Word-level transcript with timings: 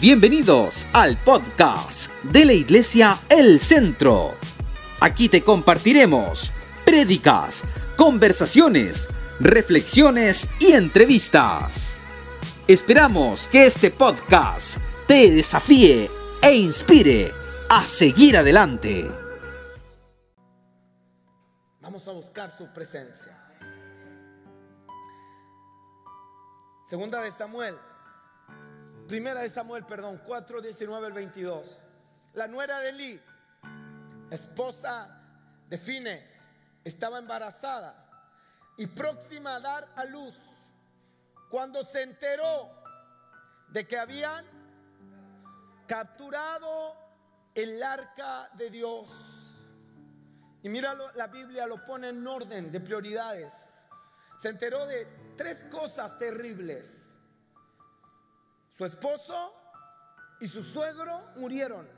Bienvenidos 0.00 0.86
al 0.92 1.16
podcast 1.16 2.12
de 2.22 2.44
la 2.44 2.52
Iglesia 2.52 3.18
El 3.28 3.58
Centro. 3.58 4.36
Aquí 5.00 5.28
te 5.28 5.42
compartiremos 5.42 6.52
prédicas, 6.84 7.64
conversaciones, 7.96 9.08
reflexiones 9.40 10.50
y 10.60 10.74
entrevistas. 10.74 12.00
Esperamos 12.68 13.48
que 13.48 13.66
este 13.66 13.90
podcast 13.90 14.78
te 15.08 15.32
desafíe 15.32 16.08
e 16.42 16.54
inspire 16.54 17.34
a 17.68 17.82
seguir 17.82 18.36
adelante. 18.36 19.10
Vamos 21.80 22.06
a 22.06 22.12
buscar 22.12 22.52
su 22.52 22.72
presencia. 22.72 23.36
Segunda 26.86 27.20
de 27.20 27.32
Samuel, 27.32 27.76
primera 29.08 29.40
de 29.40 29.48
Samuel, 29.48 29.84
perdón, 29.86 30.20
4, 30.24 30.60
19 30.60 31.06
al 31.06 31.12
22. 31.14 31.84
La 32.34 32.46
nuera 32.46 32.78
de 32.80 32.90
Eli, 32.90 33.20
esposa 34.30 35.08
de 35.66 35.78
Fines, 35.78 36.48
estaba 36.84 37.18
embarazada 37.18 38.04
y 38.76 38.86
próxima 38.86 39.56
a 39.56 39.60
dar 39.60 39.88
a 39.96 40.04
luz 40.04 40.36
cuando 41.50 41.82
se 41.82 42.02
enteró 42.02 42.70
de 43.68 43.86
que 43.86 43.98
habían 43.98 44.44
capturado 45.86 46.94
el 47.54 47.82
arca 47.82 48.50
de 48.58 48.68
Dios. 48.68 49.56
Y 50.62 50.68
míralo, 50.68 51.10
la 51.14 51.28
Biblia 51.28 51.66
lo 51.66 51.82
pone 51.82 52.10
en 52.10 52.26
orden 52.26 52.70
de 52.70 52.80
prioridades. 52.80 53.64
Se 54.36 54.50
enteró 54.50 54.86
de 54.86 55.06
tres 55.34 55.64
cosas 55.70 56.18
terribles. 56.18 57.07
Su 58.78 58.84
esposo 58.84 59.52
y 60.38 60.46
su 60.46 60.62
suegro 60.62 61.32
murieron. 61.34 61.88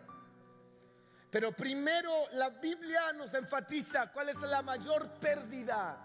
Pero 1.31 1.53
primero 1.53 2.27
la 2.33 2.48
Biblia 2.48 3.12
nos 3.12 3.34
enfatiza 3.34 4.11
cuál 4.11 4.31
es 4.31 4.41
la 4.41 4.62
mayor 4.62 5.11
pérdida. 5.20 5.98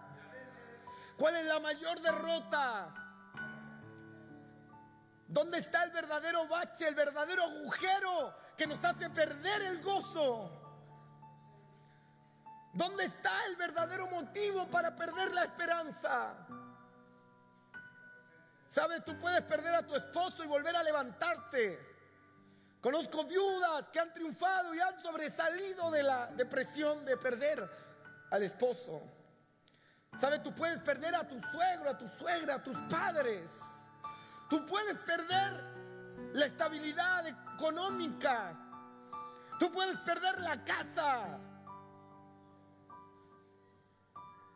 ¿Cuál 1.17 1.37
es 1.37 1.45
la 1.45 1.61
mayor 1.61 2.01
derrota? 2.01 2.93
¿Dónde 5.29 5.59
está 5.59 5.85
el 5.85 5.91
verdadero 5.91 6.45
bache, 6.45 6.89
el 6.89 6.95
verdadero 6.95 7.43
agujero 7.43 8.35
que 8.57 8.67
nos 8.67 8.83
hace 8.83 9.09
perder 9.09 9.61
el 9.61 9.81
gozo? 9.81 10.61
¿Dónde 12.73 13.05
está 13.05 13.45
el 13.45 13.55
verdadero 13.55 14.07
motivo 14.07 14.67
para 14.67 14.93
perder 14.93 15.33
la 15.33 15.45
esperanza? 15.45 16.35
Sabes, 18.75 19.05
tú 19.05 19.17
puedes 19.17 19.41
perder 19.43 19.73
a 19.73 19.83
tu 19.83 19.95
esposo 19.95 20.43
y 20.43 20.47
volver 20.47 20.75
a 20.75 20.83
levantarte. 20.83 21.79
Conozco 22.81 23.23
viudas 23.23 23.87
que 23.87 24.01
han 24.01 24.13
triunfado 24.13 24.75
y 24.75 24.81
han 24.81 24.99
sobresalido 24.99 25.89
de 25.91 26.03
la 26.03 26.27
depresión 26.35 27.05
de 27.05 27.15
perder 27.15 27.69
al 28.31 28.43
esposo. 28.43 29.01
Sabes, 30.19 30.43
tú 30.43 30.53
puedes 30.53 30.81
perder 30.81 31.15
a 31.15 31.25
tu 31.25 31.39
suegro, 31.41 31.89
a 31.89 31.97
tu 31.97 32.05
suegra, 32.19 32.55
a 32.55 32.63
tus 32.63 32.77
padres. 32.89 33.61
Tú 34.49 34.65
puedes 34.65 34.97
perder 34.97 35.53
la 36.33 36.45
estabilidad 36.45 37.25
económica. 37.27 38.59
Tú 39.57 39.71
puedes 39.71 39.95
perder 39.99 40.41
la 40.41 40.65
casa. 40.65 41.39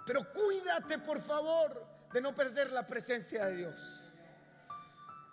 Pero 0.05 0.29
cuídate, 0.33 0.99
por 0.99 1.21
favor, 1.21 1.87
de 2.11 2.19
no 2.19 2.35
perder 2.35 2.73
la 2.73 2.85
presencia 2.85 3.45
de 3.45 3.55
Dios. 3.55 4.08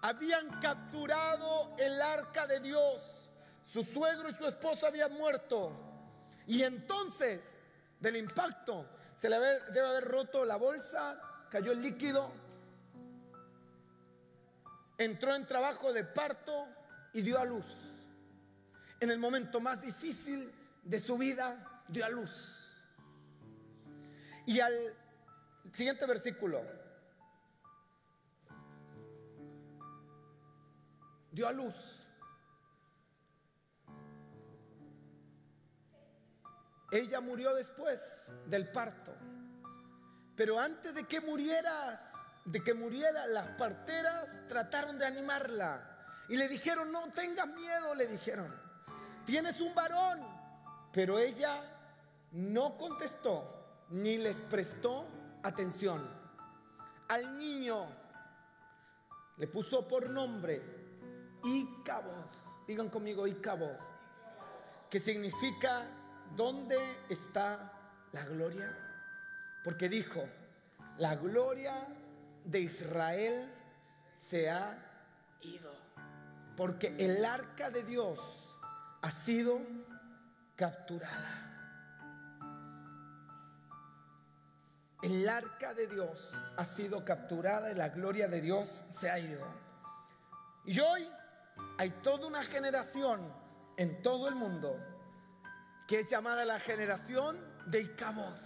Habían 0.07 0.61
capturado 0.61 1.75
el 1.77 2.01
arca 2.01 2.47
de 2.47 2.61
Dios. 2.61 3.29
Su 3.65 3.83
suegro 3.83 4.31
y 4.31 4.35
su 4.35 4.47
esposa 4.47 4.87
habían 4.87 5.13
muerto. 5.15 5.73
Y 6.47 6.63
entonces, 6.63 7.41
del 7.99 8.15
impacto, 8.15 8.87
se 9.17 9.29
le 9.29 9.37
debe 9.37 9.81
haber 9.81 10.05
roto 10.05 10.45
la 10.45 10.55
bolsa, 10.55 11.21
cayó 11.51 11.73
el 11.73 11.83
líquido, 11.83 12.31
entró 14.97 15.35
en 15.35 15.45
trabajo 15.45 15.93
de 15.93 16.05
parto 16.05 16.69
y 17.13 17.23
dio 17.23 17.41
a 17.41 17.45
luz. 17.45 17.67
En 19.01 19.11
el 19.11 19.19
momento 19.19 19.59
más 19.59 19.83
difícil 19.83 20.55
de 20.85 21.01
su 21.01 21.19
vida, 21.19 21.83
dio 21.89 22.05
a 22.05 22.11
luz. 22.11 22.69
Y 24.47 24.61
al 24.61 24.95
siguiente 25.73 26.07
versículo, 26.07 26.63
dio 31.37 31.47
a 31.47 31.53
luz. 31.53 32.03
Ella 36.91 37.21
murió 37.21 37.55
después 37.55 38.33
del 38.47 38.71
parto. 38.73 39.13
Pero 40.35 40.59
antes 40.59 40.95
de 40.95 41.05
que 41.05 41.21
murieras, 41.21 42.01
de 42.47 42.65
que 42.65 42.73
muriera, 42.73 43.27
las 43.27 43.51
parteras 43.51 44.49
trataron 44.49 44.99
de 44.99 45.05
animarla. 45.05 46.25
Y 46.31 46.37
le 46.37 46.49
dijeron, 46.49 46.91
no 46.91 47.11
tengas 47.11 47.49
miedo, 47.49 47.95
le 47.95 48.07
dijeron. 48.07 48.55
Tienes 49.27 49.61
un 49.61 49.75
varón. 49.75 50.21
Pero 50.91 51.19
ella 51.19 51.63
no 52.33 52.79
contestó 52.79 53.85
ni 53.91 54.17
les 54.17 54.41
prestó 54.41 55.07
atención. 55.43 56.09
Al 57.09 57.39
niño 57.39 57.87
le 59.37 59.47
puso 59.49 59.87
por 59.87 60.09
nombre 60.09 60.76
Digan 62.67 62.89
conmigo 62.89 63.27
Icabod. 63.27 63.77
Que 64.91 65.01
significa 65.01 65.87
¿dónde 66.35 66.79
está 67.09 67.73
la 68.13 68.25
gloria? 68.25 68.77
Porque 69.65 69.89
dijo, 69.89 70.25
la 70.99 71.17
gloria 71.17 71.87
de 72.45 72.61
Israel 72.61 73.53
se 74.17 74.51
ha 74.51 74.79
ido. 75.43 75.73
Porque 76.57 76.95
el 76.99 77.25
arca 77.25 77.71
de 77.71 77.83
Dios 77.83 78.57
ha 79.03 79.11
sido 79.11 79.61
capturada. 80.57 81.43
El 85.03 85.29
arca 85.29 85.75
de 85.75 85.87
Dios 85.87 86.33
ha 86.57 86.65
sido 86.65 87.05
capturada 87.05 87.71
y 87.71 87.75
la 87.75 87.91
gloria 87.91 88.29
de 88.29 88.41
Dios 88.41 88.69
se 88.69 89.11
ha 89.11 89.19
ido. 89.19 89.47
Y 90.65 90.81
hoy 90.81 91.07
hay 91.79 91.91
toda 92.03 92.27
una 92.27 92.43
generación 92.43 93.33
en 93.77 94.03
todo 94.03 94.29
el 94.29 94.35
mundo 94.35 94.79
que 95.87 96.01
es 96.01 96.11
llamada 96.11 96.45
la 96.45 96.59
generación 96.59 97.39
de 97.67 97.83
Icabod. 97.83 98.39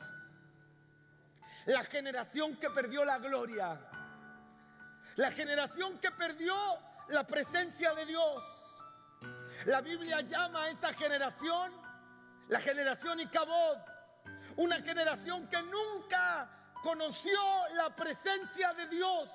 La 1.66 1.82
generación 1.84 2.56
que 2.56 2.70
perdió 2.70 3.04
la 3.04 3.18
gloria. 3.18 3.80
La 5.16 5.30
generación 5.30 5.98
que 5.98 6.10
perdió 6.10 6.54
la 7.08 7.26
presencia 7.26 7.94
de 7.94 8.06
Dios. 8.06 8.42
La 9.66 9.80
Biblia 9.80 10.20
llama 10.22 10.64
a 10.64 10.70
esa 10.70 10.92
generación 10.92 11.72
la 12.48 12.60
generación 12.60 13.20
Icabod. 13.20 13.78
Una 14.56 14.78
generación 14.80 15.46
que 15.48 15.62
nunca 15.62 16.48
conoció 16.82 17.40
la 17.74 17.94
presencia 17.94 18.72
de 18.74 18.88
Dios. 18.88 19.30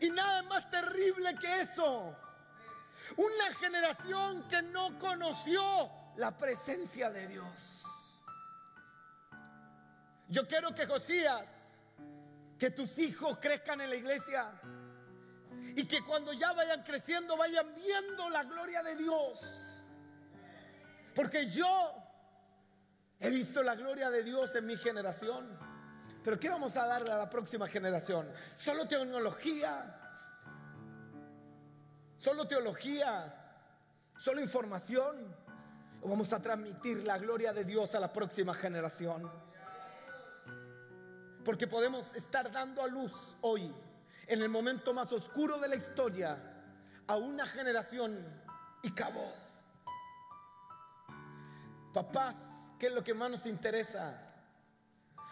Y 0.00 0.10
nada 0.10 0.42
más 0.42 0.68
terrible 0.70 1.34
que 1.34 1.60
eso. 1.60 2.16
Una 3.16 3.54
generación 3.58 4.46
que 4.48 4.62
no 4.62 4.98
conoció 4.98 5.90
la 6.16 6.36
presencia 6.36 7.10
de 7.10 7.28
Dios. 7.28 7.84
Yo 10.28 10.46
quiero 10.48 10.74
que 10.74 10.86
Josías, 10.86 11.48
que 12.58 12.70
tus 12.70 12.98
hijos 12.98 13.38
crezcan 13.40 13.80
en 13.80 13.90
la 13.90 13.96
iglesia 13.96 14.50
y 15.76 15.86
que 15.86 16.02
cuando 16.04 16.32
ya 16.32 16.52
vayan 16.52 16.82
creciendo 16.82 17.36
vayan 17.36 17.74
viendo 17.74 18.28
la 18.30 18.42
gloria 18.44 18.82
de 18.82 18.96
Dios. 18.96 19.82
Porque 21.14 21.48
yo 21.48 21.94
he 23.20 23.30
visto 23.30 23.62
la 23.62 23.74
gloria 23.74 24.10
de 24.10 24.22
Dios 24.22 24.54
en 24.54 24.66
mi 24.66 24.76
generación. 24.76 25.65
Pero 26.26 26.40
¿qué 26.40 26.48
vamos 26.48 26.76
a 26.76 26.84
darle 26.88 27.12
a 27.12 27.18
la 27.18 27.30
próxima 27.30 27.68
generación? 27.68 28.28
Solo 28.56 28.88
tecnología. 28.88 29.96
Solo 32.16 32.48
teología. 32.48 33.32
Solo 34.16 34.40
información. 34.40 35.32
O 36.02 36.08
vamos 36.08 36.32
a 36.32 36.42
transmitir 36.42 37.04
la 37.04 37.16
gloria 37.18 37.52
de 37.52 37.62
Dios 37.62 37.94
a 37.94 38.00
la 38.00 38.12
próxima 38.12 38.54
generación. 38.54 39.30
Porque 41.44 41.68
podemos 41.68 42.12
estar 42.16 42.50
dando 42.50 42.82
a 42.82 42.88
luz 42.88 43.36
hoy, 43.42 43.72
en 44.26 44.42
el 44.42 44.48
momento 44.48 44.92
más 44.92 45.12
oscuro 45.12 45.60
de 45.60 45.68
la 45.68 45.76
historia, 45.76 46.36
a 47.06 47.14
una 47.14 47.46
generación 47.46 48.18
y 48.82 48.90
acabó. 48.90 49.32
Papás, 51.94 52.34
¿qué 52.80 52.88
es 52.88 52.94
lo 52.94 53.04
que 53.04 53.14
más 53.14 53.30
nos 53.30 53.46
interesa? 53.46 54.25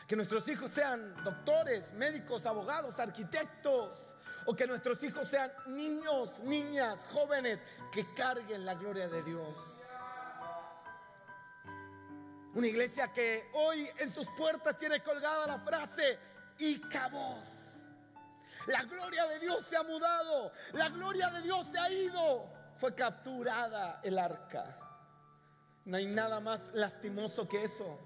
Que 0.06 0.16
nuestros 0.16 0.46
hijos 0.48 0.70
sean 0.70 1.14
doctores, 1.24 1.92
médicos, 1.92 2.46
abogados, 2.46 2.98
arquitectos. 2.98 4.14
O 4.46 4.54
que 4.54 4.66
nuestros 4.66 5.02
hijos 5.02 5.26
sean 5.28 5.50
niños, 5.68 6.38
niñas, 6.40 7.04
jóvenes 7.10 7.64
que 7.92 8.04
carguen 8.14 8.66
la 8.66 8.74
gloria 8.74 9.08
de 9.08 9.22
Dios. 9.22 9.82
Una 12.54 12.66
iglesia 12.68 13.12
que 13.12 13.50
hoy 13.54 13.88
en 13.98 14.10
sus 14.10 14.28
puertas 14.36 14.76
tiene 14.76 15.02
colgada 15.02 15.46
la 15.46 15.58
frase 15.58 16.18
y 16.58 16.78
cabos. 16.88 17.40
La 18.66 18.82
gloria 18.84 19.26
de 19.26 19.40
Dios 19.40 19.64
se 19.64 19.76
ha 19.76 19.82
mudado, 19.82 20.52
la 20.72 20.88
gloria 20.88 21.30
de 21.30 21.42
Dios 21.42 21.66
se 21.66 21.78
ha 21.78 21.90
ido. 21.90 22.46
Fue 22.76 22.94
capturada 22.94 24.00
el 24.02 24.18
arca. 24.18 24.78
No 25.84 25.96
hay 25.96 26.06
nada 26.06 26.40
más 26.40 26.70
lastimoso 26.74 27.48
que 27.48 27.64
eso. 27.64 27.98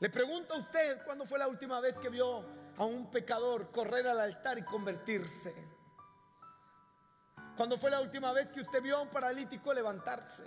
Le 0.00 0.10
pregunto 0.10 0.54
a 0.54 0.58
usted 0.58 1.02
cuándo 1.04 1.26
fue 1.26 1.38
la 1.38 1.48
última 1.48 1.80
vez 1.80 1.98
que 1.98 2.08
vio 2.08 2.44
a 2.76 2.84
un 2.84 3.10
pecador 3.10 3.72
correr 3.72 4.06
al 4.06 4.20
altar 4.20 4.56
y 4.56 4.62
convertirse. 4.62 5.52
¿Cuándo 7.56 7.76
fue 7.76 7.90
la 7.90 8.00
última 8.00 8.32
vez 8.32 8.50
que 8.50 8.60
usted 8.60 8.80
vio 8.80 8.96
a 8.96 9.00
un 9.00 9.08
paralítico 9.08 9.74
levantarse? 9.74 10.44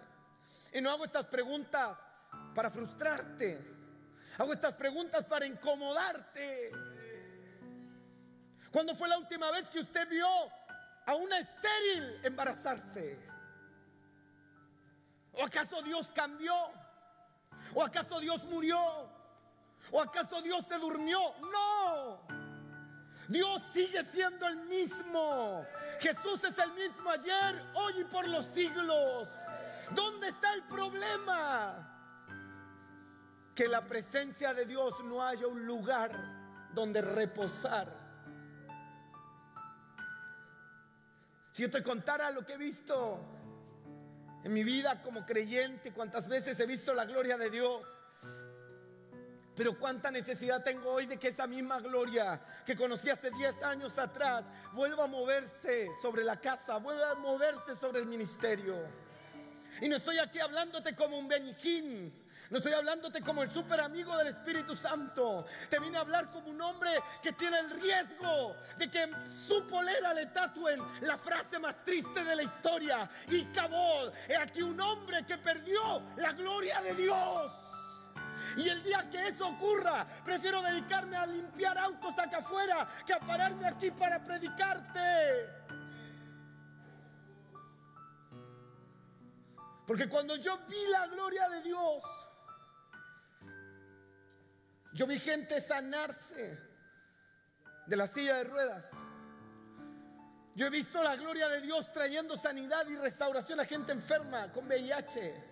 Y 0.71 0.79
no 0.79 0.89
hago 0.89 1.03
estas 1.03 1.25
preguntas 1.25 1.97
para 2.55 2.71
frustrarte. 2.71 3.59
Hago 4.37 4.53
estas 4.53 4.73
preguntas 4.75 5.25
para 5.25 5.45
incomodarte. 5.45 6.71
¿Cuándo 8.71 8.95
fue 8.95 9.09
la 9.09 9.17
última 9.17 9.51
vez 9.51 9.67
que 9.67 9.81
usted 9.81 10.07
vio 10.07 10.29
a 11.05 11.13
una 11.15 11.39
estéril 11.39 12.21
embarazarse? 12.23 13.19
¿O 15.33 15.43
acaso 15.43 15.81
Dios 15.81 16.09
cambió? 16.11 16.55
¿O 17.73 17.83
acaso 17.83 18.21
Dios 18.21 18.41
murió? 18.45 19.20
¿O 19.89 20.01
acaso 20.01 20.41
Dios 20.41 20.65
se 20.67 20.77
durmió? 20.77 21.19
No. 21.51 22.21
Dios 23.27 23.63
sigue 23.73 24.03
siendo 24.03 24.45
el 24.47 24.57
mismo. 24.67 25.65
Jesús 25.99 26.43
es 26.43 26.57
el 26.57 26.71
mismo 26.73 27.09
ayer, 27.09 27.63
hoy 27.73 28.01
y 28.01 28.03
por 28.03 28.27
los 28.27 28.45
siglos. 28.45 29.45
¿Dónde 29.91 30.27
está 30.27 30.53
el 30.53 30.63
problema? 30.63 31.87
Que 33.55 33.67
la 33.67 33.81
presencia 33.81 34.53
de 34.53 34.65
Dios 34.65 35.03
no 35.03 35.23
haya 35.23 35.47
un 35.47 35.65
lugar 35.65 36.11
donde 36.73 37.01
reposar. 37.01 38.01
Si 41.51 41.63
yo 41.63 41.71
te 41.71 41.83
contara 41.83 42.31
lo 42.31 42.45
que 42.45 42.53
he 42.53 42.57
visto 42.57 43.19
en 44.43 44.53
mi 44.53 44.63
vida 44.63 45.01
como 45.01 45.25
creyente, 45.25 45.93
cuántas 45.93 46.27
veces 46.27 46.59
he 46.59 46.65
visto 46.65 46.93
la 46.93 47.05
gloria 47.05 47.37
de 47.37 47.49
Dios. 47.49 47.97
Pero 49.55 49.77
cuánta 49.77 50.09
necesidad 50.09 50.63
tengo 50.63 50.91
hoy 50.91 51.05
de 51.05 51.17
que 51.17 51.27
esa 51.27 51.45
misma 51.45 51.79
gloria 51.79 52.39
que 52.65 52.75
conocí 52.75 53.09
hace 53.09 53.31
10 53.31 53.63
años 53.63 53.97
atrás 53.97 54.45
vuelva 54.73 55.03
a 55.03 55.07
moverse 55.07 55.89
sobre 56.01 56.23
la 56.23 56.39
casa, 56.39 56.77
vuelva 56.77 57.11
a 57.11 57.15
moverse 57.15 57.75
sobre 57.75 57.99
el 57.99 58.05
ministerio. 58.05 58.77
Y 59.81 59.89
no 59.89 59.97
estoy 59.97 60.19
aquí 60.19 60.39
hablándote 60.39 60.95
como 60.95 61.17
un 61.17 61.27
benijín, 61.27 62.13
no 62.51 62.57
estoy 62.57 62.73
hablándote 62.73 63.21
como 63.21 63.43
el 63.43 63.49
super 63.49 63.79
amigo 63.79 64.15
del 64.17 64.27
Espíritu 64.27 64.75
Santo. 64.75 65.45
Te 65.69 65.79
vine 65.79 65.97
a 65.97 66.01
hablar 66.01 66.29
como 66.29 66.49
un 66.49 66.61
hombre 66.61 66.91
que 67.23 67.31
tiene 67.31 67.57
el 67.59 67.71
riesgo 67.71 68.57
de 68.77 68.91
que 68.91 69.09
su 69.33 69.65
polera 69.67 70.13
le 70.13 70.25
tatúen 70.27 70.81
la 71.01 71.17
frase 71.17 71.59
más 71.59 71.81
triste 71.85 72.23
de 72.25 72.35
la 72.35 72.43
historia. 72.43 73.09
Y 73.29 73.45
cabó, 73.45 74.11
he 74.27 74.35
aquí 74.35 74.61
un 74.61 74.79
hombre 74.81 75.25
que 75.25 75.37
perdió 75.37 76.01
la 76.17 76.33
gloria 76.33 76.81
de 76.81 76.93
Dios. 76.93 77.70
Y 78.57 78.69
el 78.69 78.83
día 78.83 79.09
que 79.09 79.27
eso 79.27 79.47
ocurra, 79.47 80.05
prefiero 80.23 80.61
dedicarme 80.61 81.17
a 81.17 81.25
limpiar 81.25 81.77
autos 81.77 82.17
acá 82.17 82.37
afuera 82.37 82.87
que 83.05 83.13
a 83.13 83.19
pararme 83.19 83.67
aquí 83.67 83.91
para 83.91 84.23
predicarte. 84.23 85.61
Porque 89.85 90.07
cuando 90.07 90.35
yo 90.37 90.57
vi 90.69 90.87
la 90.89 91.07
gloria 91.07 91.49
de 91.49 91.61
Dios, 91.61 92.03
yo 94.93 95.07
vi 95.07 95.19
gente 95.19 95.59
sanarse 95.59 96.57
de 97.87 97.97
la 97.97 98.07
silla 98.07 98.37
de 98.37 98.43
ruedas. 98.45 98.89
Yo 100.55 100.67
he 100.67 100.69
visto 100.69 101.01
la 101.01 101.15
gloria 101.15 101.47
de 101.47 101.61
Dios 101.61 101.91
trayendo 101.93 102.37
sanidad 102.37 102.87
y 102.87 102.95
restauración 102.95 103.59
a 103.59 103.65
gente 103.65 103.91
enferma 103.91 104.51
con 104.51 104.67
VIH. 104.67 105.50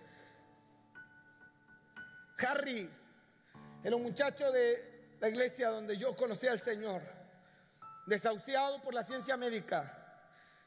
Harry 2.46 2.88
era 3.82 3.96
un 3.96 4.02
muchacho 4.02 4.50
de 4.50 5.16
la 5.20 5.28
iglesia 5.28 5.68
donde 5.68 5.96
yo 5.96 6.14
conocí 6.16 6.46
al 6.46 6.60
Señor, 6.60 7.02
desahuciado 8.06 8.82
por 8.82 8.94
la 8.94 9.02
ciencia 9.02 9.36
médica. 9.36 9.96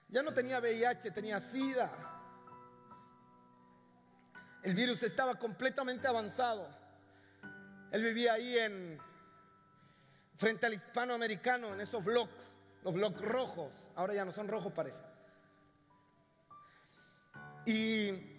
Ya 0.09 0.21
no 0.21 0.33
tenía 0.33 0.59
VIH, 0.59 1.11
tenía 1.11 1.39
SIDA. 1.39 1.91
El 4.61 4.75
virus 4.75 5.03
estaba 5.03 5.35
completamente 5.35 6.07
avanzado. 6.07 6.67
Él 7.91 8.01
vivía 8.01 8.33
ahí 8.33 8.57
en 8.57 8.99
frente 10.35 10.65
al 10.65 10.73
hispanoamericano, 10.73 11.73
en 11.73 11.81
esos 11.81 12.03
bloques, 12.03 12.43
los 12.83 12.93
bloques 12.93 13.21
rojos. 13.21 13.87
Ahora 13.95 14.13
ya 14.13 14.25
no 14.25 14.31
son 14.31 14.47
rojos, 14.47 14.71
parece. 14.73 15.03
Y 17.65 18.32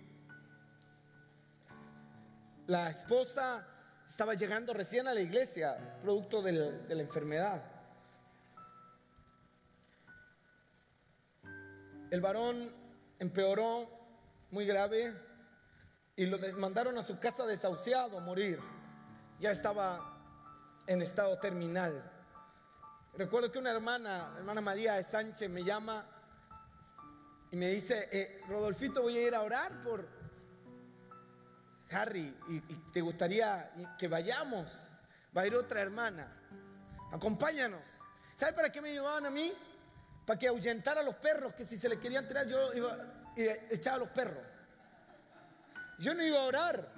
la 2.67 2.91
esposa 2.91 3.67
estaba 4.09 4.35
llegando 4.35 4.73
recién 4.73 5.09
a 5.09 5.15
la 5.15 5.21
iglesia, 5.21 5.99
producto 6.03 6.43
de 6.43 6.95
la 6.95 7.03
enfermedad. 7.03 7.63
El 12.11 12.21
varón 12.21 12.73
empeoró 13.19 13.89
muy 14.51 14.67
grave 14.67 15.15
y 16.17 16.27
lo 16.27 16.39
mandaron 16.57 16.97
a 16.99 17.03
su 17.03 17.19
casa 17.19 17.45
desahuciado 17.45 18.19
a 18.19 18.21
morir 18.21 18.61
ya 19.41 19.51
estaba 19.51 20.01
en 20.87 21.03
estado 21.03 21.39
terminal. 21.39 22.11
Recuerdo 23.17 23.53
que 23.53 23.59
una 23.59 23.71
hermana, 23.71 24.31
la 24.33 24.39
hermana 24.39 24.61
María 24.61 25.03
Sánchez, 25.03 25.51
me 25.51 25.63
llama 25.63 26.05
y 27.51 27.57
me 27.57 27.69
dice, 27.69 28.09
eh, 28.11 28.43
Rodolfito, 28.49 29.03
voy 29.03 29.19
a 29.19 29.29
ir 29.29 29.35
a 29.35 29.43
orar 29.43 29.83
por 29.83 30.09
Harry 31.95 32.37
y, 32.49 32.61
te 32.93 33.01
gustaría 33.01 33.71
que 33.99 34.09
vayamos. 34.09 34.73
Va 35.37 35.43
a 35.43 35.47
ir 35.47 35.55
otra 35.55 35.81
hermana. 35.81 36.29
Acompáñanos. 37.13 37.87
¿Sabe 38.35 38.53
para 38.53 38.71
qué 38.71 38.81
me 38.81 38.93
llevaban 38.93 39.27
a 39.27 39.31
mí? 39.31 39.53
Para 40.27 40.39
que 40.39 40.49
ahuyentara 40.49 41.01
a 41.01 41.05
los 41.05 41.17
perros, 41.17 41.55
que 41.55 41.65
si 41.65 41.77
se 41.77 41.89
le 41.89 41.99
querían 41.99 42.27
tirar 42.27 42.47
yo 42.47 42.73
iba 42.73 42.97
y 43.37 43.43
echaba 43.75 43.97
a 43.97 44.01
los 44.01 44.09
perros. 44.09 44.43
Yo 45.99 46.15
no 46.15 46.23
iba 46.23 46.39
a 46.39 46.45
orar. 46.45 46.89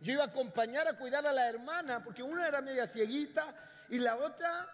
Yo 0.00 0.12
iba 0.12 0.24
a 0.24 0.26
acompañar 0.26 0.86
a 0.88 0.96
cuidar 0.96 1.26
a 1.26 1.32
la 1.32 1.48
hermana, 1.48 2.02
porque 2.02 2.22
una 2.22 2.46
era 2.46 2.60
media 2.60 2.86
cieguita 2.86 3.54
y 3.88 3.98
la 3.98 4.16
otra 4.16 4.66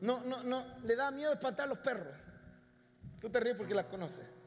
no, 0.00 0.20
no, 0.24 0.42
no, 0.42 0.64
le 0.82 0.96
da 0.96 1.10
miedo 1.10 1.32
espantar 1.32 1.66
a 1.66 1.68
los 1.68 1.78
perros. 1.78 2.14
Tú 3.20 3.28
te 3.28 3.40
ríes 3.40 3.56
porque 3.56 3.74
las 3.74 3.86
conoces. 3.86 4.39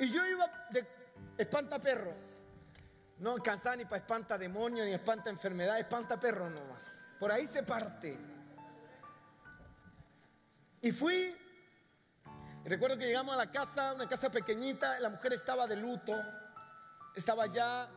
Y 0.00 0.08
yo 0.08 0.26
iba 0.26 0.50
de 0.70 0.86
espanta 1.36 1.78
perros. 1.78 2.40
No 3.18 3.36
cansaba 3.36 3.76
ni 3.76 3.84
para 3.84 3.98
espanta 3.98 4.38
demonios, 4.38 4.86
ni 4.86 4.94
espanta 4.94 5.28
enfermedad, 5.28 5.78
espanta 5.78 6.18
perros 6.18 6.50
nomás. 6.50 7.04
Por 7.20 7.30
ahí 7.30 7.46
se 7.46 7.62
parte. 7.62 8.18
Y 10.80 10.90
fui 10.90 11.36
recuerdo 12.64 12.96
que 12.96 13.06
llegamos 13.06 13.34
a 13.34 13.38
la 13.38 13.50
casa, 13.50 13.92
una 13.92 14.08
casa 14.08 14.30
pequeñita, 14.30 14.98
la 15.00 15.10
mujer 15.10 15.34
estaba 15.34 15.66
de 15.66 15.76
luto, 15.76 16.14
estaba 17.14 17.46
ya 17.46 17.90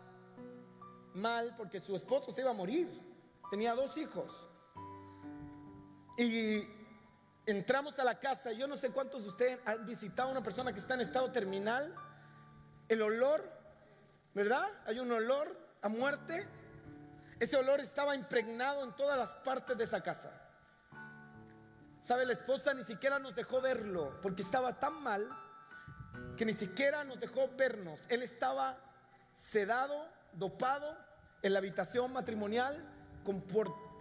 mal 1.13 1.55
porque 1.55 1.79
su 1.79 1.95
esposo 1.95 2.31
se 2.31 2.41
iba 2.41 2.51
a 2.51 2.53
morir, 2.53 2.89
tenía 3.49 3.73
dos 3.75 3.97
hijos. 3.97 4.45
Y 6.17 6.67
entramos 7.45 7.99
a 7.99 8.03
la 8.03 8.19
casa, 8.19 8.51
yo 8.51 8.67
no 8.67 8.77
sé 8.77 8.91
cuántos 8.91 9.23
de 9.23 9.29
ustedes 9.29 9.59
han 9.65 9.85
visitado 9.85 10.29
a 10.29 10.31
una 10.31 10.43
persona 10.43 10.71
que 10.73 10.79
está 10.79 10.93
en 10.93 11.01
estado 11.01 11.31
terminal, 11.31 11.93
el 12.87 13.01
olor, 13.01 13.49
¿verdad? 14.33 14.67
Hay 14.85 14.99
un 14.99 15.11
olor 15.11 15.57
a 15.81 15.89
muerte. 15.89 16.47
Ese 17.39 17.57
olor 17.57 17.81
estaba 17.81 18.15
impregnado 18.15 18.83
en 18.83 18.95
todas 18.95 19.17
las 19.17 19.35
partes 19.35 19.77
de 19.77 19.83
esa 19.83 20.01
casa. 20.01 20.31
¿Sabe? 22.01 22.25
La 22.25 22.33
esposa 22.33 22.73
ni 22.73 22.83
siquiera 22.83 23.19
nos 23.19 23.35
dejó 23.35 23.61
verlo 23.61 24.19
porque 24.21 24.41
estaba 24.41 24.79
tan 24.79 25.01
mal 25.01 25.27
que 26.37 26.45
ni 26.45 26.53
siquiera 26.53 27.03
nos 27.03 27.19
dejó 27.19 27.49
vernos. 27.55 28.01
Él 28.09 28.23
estaba 28.23 28.77
sedado, 29.35 30.07
dopado 30.33 30.97
en 31.41 31.53
la 31.53 31.59
habitación 31.59 32.11
matrimonial 32.11 32.83
con 33.23 33.41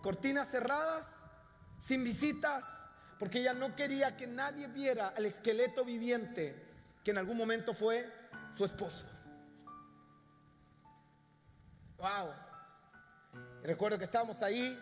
cortinas 0.03 0.49
cerradas, 0.51 1.15
sin 1.79 2.05
visitas, 2.05 2.65
porque 3.23 3.39
ella 3.39 3.53
no 3.53 3.77
quería 3.77 4.17
que 4.17 4.27
nadie 4.27 4.67
viera 4.67 5.15
al 5.17 5.25
esqueleto 5.25 5.85
viviente 5.85 6.61
que 7.05 7.13
en 7.13 7.19
algún 7.19 7.37
momento 7.37 7.73
fue 7.73 8.13
su 8.57 8.65
esposo. 8.65 9.07
Wow. 11.99 12.33
recuerdo 13.63 13.97
que 13.97 14.07
estábamos 14.07 14.43
ahí, 14.43 14.77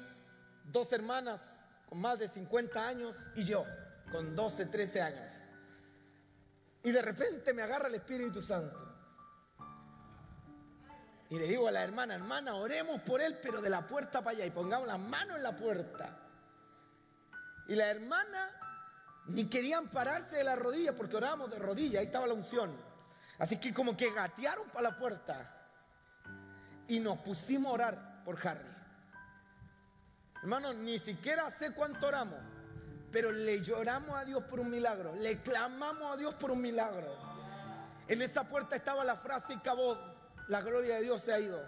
dos 0.65 0.91
hermanas 0.95 1.67
con 1.87 2.01
más 2.01 2.19
de 2.19 2.29
50 2.29 2.89
años 2.89 3.29
y 3.35 3.45
yo 3.45 3.67
con 4.11 4.35
12, 4.35 4.65
13 4.65 5.03
años. 5.03 5.35
Y 6.83 6.93
de 6.93 7.03
repente 7.03 7.53
me 7.53 7.61
agarra 7.61 7.89
el 7.89 7.97
Espíritu 7.97 8.41
Santo. 8.41 8.81
Y 11.29 11.39
le 11.39 11.47
digo 11.47 11.69
a 11.69 11.73
la 11.73 11.85
hermana, 11.85 12.15
hermana, 12.15 12.55
oremos 12.55 13.03
por 13.03 13.21
él, 13.21 13.39
pero 13.43 13.61
de 13.61 13.69
la 13.69 13.87
puerta 13.87 14.25
para 14.25 14.39
allá 14.39 14.47
y 14.47 14.51
pongamos 14.51 14.89
la 14.89 14.97
mano 14.97 15.37
en 15.37 15.43
la 15.43 15.55
puerta. 15.55 16.30
Y 17.69 17.75
la 17.75 17.89
hermana 17.89 18.51
ni 19.27 19.47
querían 19.47 19.89
pararse 19.89 20.37
de 20.37 20.45
la 20.45 20.57
rodilla 20.57 20.95
porque 20.95 21.17
orábamos 21.17 21.51
de 21.51 21.59
rodilla, 21.59 22.01
ahí 22.01 22.07
estaba 22.07 22.27
la 22.27 22.35
unción. 22.35 22.75
Así 23.39 23.59
que 23.59 23.73
como 23.73 23.97
que 23.97 24.11
gatearon 24.13 24.69
para 24.69 24.91
la 24.91 24.97
puerta 24.99 25.57
y 26.89 26.99
nos 26.99 27.19
pusimos 27.21 27.71
a 27.71 27.75
orar 27.75 28.25
por 28.25 28.47
Harry. 28.47 28.69
Hermano, 30.43 30.73
ni 30.73 30.99
siquiera 30.99 31.51
sé 31.51 31.73
cuánto 31.73 32.07
oramos, 32.07 32.39
pero 33.13 33.31
le 33.31 33.63
lloramos 33.63 34.17
a 34.17 34.25
Dios 34.25 34.43
por 34.45 34.59
un 34.61 34.71
milagro, 34.71 35.15
le 35.17 35.41
clamamos 35.43 36.13
a 36.13 36.17
Dios 36.17 36.35
por 36.35 36.51
un 36.51 36.61
milagro. 36.61 37.17
En 38.09 38.23
esa 38.23 38.49
puerta 38.49 38.75
estaba 38.75 39.05
la 39.05 39.17
frase 39.17 39.55
y 39.55 39.59
cabot, 39.59 39.99
la 40.49 40.63
gloria 40.63 40.97
de 40.97 41.03
Dios 41.03 41.23
se 41.23 41.33
ha 41.33 41.39
ido. 41.39 41.63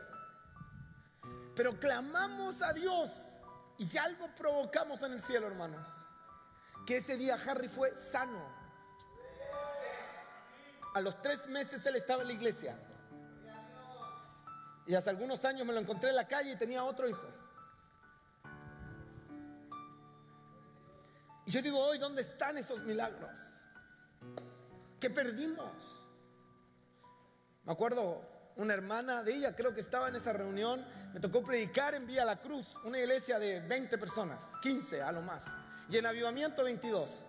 Pero 1.55 1.79
clamamos 1.79 2.63
a 2.63 2.73
Dios 2.73 3.32
y 3.83 3.99
algo 3.99 4.29
provocamos 4.37 5.03
en 5.03 5.12
el 5.12 5.21
cielo, 5.21 5.49
hermanos. 5.49 5.91
Que 6.87 6.99
ese 6.99 7.17
día 7.17 7.37
Harry 7.47 7.69
fue 7.69 7.97
sano. 7.97 8.41
A 10.95 11.01
los 11.01 11.21
tres 11.21 11.49
meses 11.49 11.85
él 11.87 11.97
estaba 11.97 12.23
en 12.23 12.29
la 12.29 12.35
iglesia. 12.35 12.79
Y 14.87 14.95
hace 14.95 15.11
algunos 15.11 15.45
años 15.45 15.67
me 15.67 15.73
lo 15.73 15.81
encontré 15.81 16.11
en 16.11 16.17
la 16.17 16.29
calle 16.29 16.53
y 16.53 16.57
tenía 16.57 16.85
otro 16.85 17.09
hijo. 17.09 17.27
Y 21.45 21.51
yo 21.51 21.61
digo, 21.61 21.81
hoy, 21.81 21.99
¿dónde 21.99 22.23
están 22.23 22.57
esos 22.59 22.83
milagros? 22.83 23.41
¿Qué 25.01 25.11
perdimos? 25.11 25.99
Me 27.65 27.73
acuerdo, 27.73 28.32
una 28.57 28.75
hermana 28.75 29.23
de 29.23 29.35
ella, 29.35 29.57
creo 29.57 29.73
que 29.73 29.81
estaba 29.81 30.09
en 30.09 30.17
esa 30.17 30.33
reunión, 30.33 30.85
me 31.13 31.21
tocó 31.21 31.43
predicar 31.43 31.95
en 31.95 32.07
Vía 32.07 32.25
La 32.25 32.41
Cruz, 32.41 32.77
una 32.85 32.99
iglesia 32.99 33.39
de 33.39 33.61
20 33.61 33.99
personas, 33.99 34.53
15 34.63 35.03
a 35.03 35.13
lo 35.13 35.23
más, 35.23 35.45
y 35.89 35.97
en 35.97 36.07
avivamiento 36.07 36.65
22. 36.65 37.25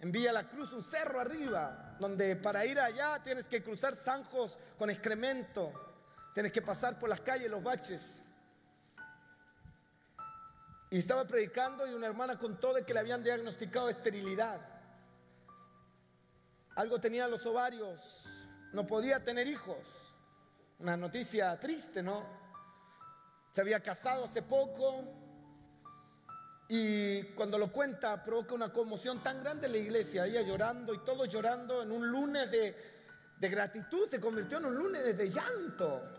En 0.00 0.12
Villa 0.12 0.32
La 0.32 0.48
Cruz, 0.48 0.72
un 0.72 0.82
cerro 0.82 1.18
arriba, 1.18 1.96
donde 1.98 2.36
para 2.36 2.64
ir 2.64 2.78
allá 2.78 3.20
tienes 3.22 3.48
que 3.48 3.64
cruzar 3.64 3.96
zanjos 3.96 4.58
con 4.78 4.90
excremento, 4.90 5.72
tienes 6.34 6.52
que 6.52 6.62
pasar 6.62 6.98
por 7.00 7.08
las 7.08 7.20
calles, 7.20 7.50
los 7.50 7.62
baches. 7.62 8.22
Y 10.90 10.98
estaba 10.98 11.26
predicando 11.26 11.86
y 11.86 11.94
una 11.94 12.06
hermana 12.06 12.38
contó 12.38 12.72
de 12.72 12.84
que 12.84 12.94
le 12.94 13.00
habían 13.00 13.24
diagnosticado 13.24 13.88
esterilidad. 13.88 14.60
Algo 16.76 17.00
tenía 17.00 17.26
los 17.26 17.44
ovarios, 17.44 18.24
no 18.72 18.86
podía 18.86 19.24
tener 19.24 19.46
hijos. 19.46 20.14
Una 20.78 20.96
noticia 20.96 21.58
triste, 21.58 22.02
¿no? 22.02 22.24
Se 23.52 23.60
había 23.60 23.80
casado 23.80 24.24
hace 24.24 24.42
poco, 24.42 25.04
y 26.70 27.22
cuando 27.32 27.56
lo 27.56 27.72
cuenta 27.72 28.22
provoca 28.22 28.54
una 28.54 28.70
conmoción 28.70 29.22
tan 29.22 29.42
grande 29.42 29.66
en 29.66 29.72
la 29.72 29.78
iglesia, 29.78 30.26
ella 30.26 30.42
llorando 30.42 30.92
y 30.92 30.98
todos 30.98 31.26
llorando 31.26 31.82
en 31.82 31.90
un 31.90 32.06
lunes 32.06 32.50
de, 32.50 33.48
gratitud, 33.48 34.06
se 34.10 34.20
convirtió 34.20 34.58
en 34.58 34.66
un 34.66 34.74
lunes 34.74 35.16
de 35.16 35.30
llanto. 35.30 36.14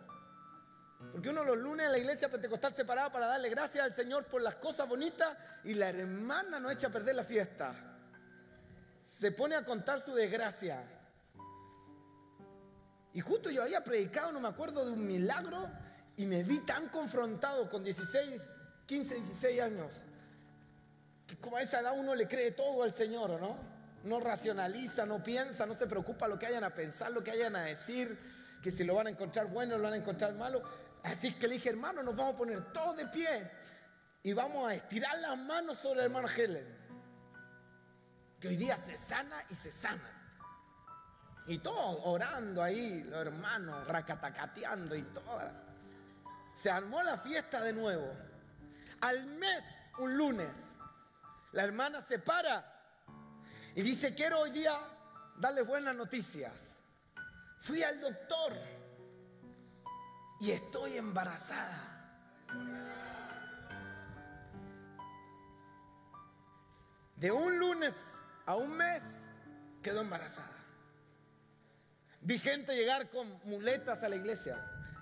Porque 1.11 1.29
uno 1.29 1.43
los 1.43 1.57
lunes 1.57 1.85
en 1.85 1.91
la 1.91 1.97
iglesia 1.99 2.29
pentecostal 2.29 2.73
se 2.73 2.83
paraba 2.83 3.11
para 3.11 3.27
darle 3.27 3.49
gracias 3.49 3.85
al 3.85 3.93
Señor 3.93 4.25
por 4.25 4.41
las 4.41 4.55
cosas 4.55 4.89
bonitas 4.89 5.37
y 5.63 5.75
la 5.75 5.89
hermana 5.89 6.59
no 6.59 6.71
echa 6.71 6.87
a 6.87 6.91
perder 6.91 7.15
la 7.15 7.23
fiesta. 7.23 7.75
Se 9.05 9.31
pone 9.31 9.55
a 9.55 9.63
contar 9.63 10.01
su 10.01 10.15
desgracia. 10.15 10.83
Y 13.13 13.21
justo 13.21 13.49
yo 13.49 13.63
había 13.63 13.83
predicado, 13.83 14.31
no 14.31 14.39
me 14.39 14.47
acuerdo, 14.47 14.85
de 14.85 14.91
un 14.91 15.05
milagro 15.05 15.69
y 16.15 16.25
me 16.25 16.43
vi 16.43 16.59
tan 16.59 16.89
confrontado 16.89 17.69
con 17.69 17.83
16, 17.83 18.47
15, 18.85 19.15
16 19.15 19.61
años 19.61 20.01
como 21.37 21.57
a 21.57 21.61
esa 21.61 21.79
edad 21.79 21.93
uno 21.97 22.15
le 22.15 22.27
cree 22.27 22.51
todo 22.51 22.83
al 22.83 22.93
Señor, 22.93 23.39
¿no? 23.39 23.57
No 24.03 24.19
racionaliza, 24.19 25.05
no 25.05 25.21
piensa, 25.21 25.65
no 25.65 25.73
se 25.73 25.87
preocupa 25.87 26.27
lo 26.27 26.39
que 26.39 26.45
hayan 26.45 26.63
a 26.63 26.73
pensar, 26.73 27.11
lo 27.11 27.23
que 27.23 27.31
hayan 27.31 27.55
a 27.55 27.63
decir, 27.63 28.17
que 28.63 28.71
si 28.71 28.83
lo 28.83 28.95
van 28.95 29.07
a 29.07 29.09
encontrar 29.09 29.47
bueno, 29.47 29.77
lo 29.77 29.83
van 29.83 29.93
a 29.93 29.97
encontrar 29.97 30.33
malo. 30.35 30.63
Así 31.03 31.33
que 31.33 31.47
le 31.47 31.55
dije, 31.55 31.69
hermano, 31.69 32.01
nos 32.03 32.15
vamos 32.15 32.35
a 32.35 32.37
poner 32.37 32.73
todos 32.73 32.95
de 32.95 33.05
pie 33.07 33.51
y 34.23 34.33
vamos 34.33 34.69
a 34.69 34.73
estirar 34.73 35.17
las 35.19 35.37
manos 35.37 35.79
sobre 35.79 35.99
el 35.99 36.05
hermano 36.05 36.27
Helen. 36.27 36.65
Que 38.39 38.47
hoy 38.47 38.55
día 38.55 38.77
se 38.77 38.97
sana 38.97 39.43
y 39.49 39.55
se 39.55 39.71
sana. 39.71 40.18
Y 41.49 41.57
todos 41.57 42.01
orando 42.03 42.61
ahí, 42.61 43.01
los 43.05 43.21
hermanos, 43.25 43.87
racatacateando 43.87 44.95
y 44.95 45.01
todo. 45.01 45.41
Se 46.53 46.69
armó 46.69 47.01
la 47.01 47.17
fiesta 47.17 47.59
de 47.61 47.73
nuevo. 47.73 48.07
Al 49.01 49.25
mes, 49.25 49.63
un 49.97 50.15
lunes, 50.15 50.51
la 51.53 51.63
hermana 51.63 52.01
se 52.01 52.19
para 52.19 52.63
y 53.73 53.81
dice, 53.81 54.13
quiero 54.13 54.41
hoy 54.41 54.51
día 54.51 54.79
darle 55.37 55.63
buenas 55.63 55.95
noticias. 55.95 56.67
Fui 57.61 57.81
al 57.81 57.99
doctor 57.99 58.53
y 60.39 60.51
estoy 60.51 60.97
embarazada. 60.97 62.45
De 67.15 67.31
un 67.31 67.57
lunes 67.57 68.05
a 68.45 68.53
un 68.53 68.69
mes 68.77 69.01
quedó 69.81 70.01
embarazada. 70.01 70.58
Vi 72.21 72.37
gente 72.37 72.75
llegar 72.75 73.09
con 73.09 73.27
muletas 73.45 74.03
a 74.03 74.09
la 74.09 74.15
iglesia 74.15 74.57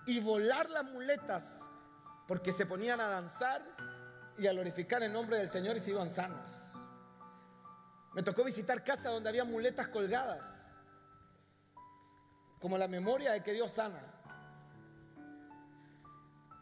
y 0.06 0.20
volar 0.20 0.70
las 0.70 0.86
muletas 0.86 1.44
porque 2.28 2.52
se 2.52 2.66
ponían 2.66 3.00
a 3.00 3.08
danzar 3.08 3.64
y 4.38 4.48
a 4.48 4.52
glorificar 4.52 5.02
el 5.02 5.12
nombre 5.12 5.38
del 5.38 5.50
Señor 5.50 5.78
y 5.78 5.80
se 5.80 5.92
iban 5.92 6.10
sanos. 6.10 6.74
Me 8.14 8.24
tocó 8.24 8.44
visitar 8.44 8.84
casas 8.84 9.14
donde 9.14 9.30
había 9.30 9.44
muletas 9.44 9.88
colgadas, 9.88 10.44
como 12.60 12.78
la 12.78 12.88
memoria 12.88 13.32
de 13.32 13.44
que 13.44 13.54
Dios 13.54 13.72
sana. 13.72 14.02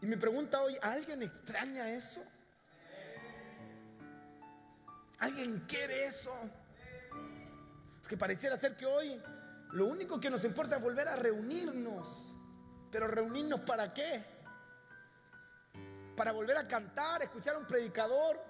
Y 0.00 0.06
me 0.06 0.16
pregunta 0.16 0.60
hoy, 0.62 0.76
¿alguien 0.82 1.22
extraña 1.22 1.90
eso? 1.90 2.22
¿Alguien 5.18 5.64
quiere 5.66 6.06
eso? 6.06 6.32
Porque 8.02 8.16
pareciera 8.16 8.56
ser 8.56 8.76
que 8.76 8.86
hoy 8.86 9.20
lo 9.76 9.86
único 9.86 10.18
que 10.18 10.30
nos 10.30 10.44
importa 10.44 10.76
es 10.76 10.82
volver 10.82 11.08
a 11.08 11.16
reunirnos. 11.16 12.34
Pero 12.90 13.06
reunirnos 13.08 13.60
para 13.60 13.92
qué? 13.92 14.36
para 16.16 16.32
volver 16.32 16.56
a 16.56 16.66
cantar, 16.66 17.22
escuchar 17.22 17.54
a 17.54 17.58
un 17.58 17.66
predicador, 17.66 18.42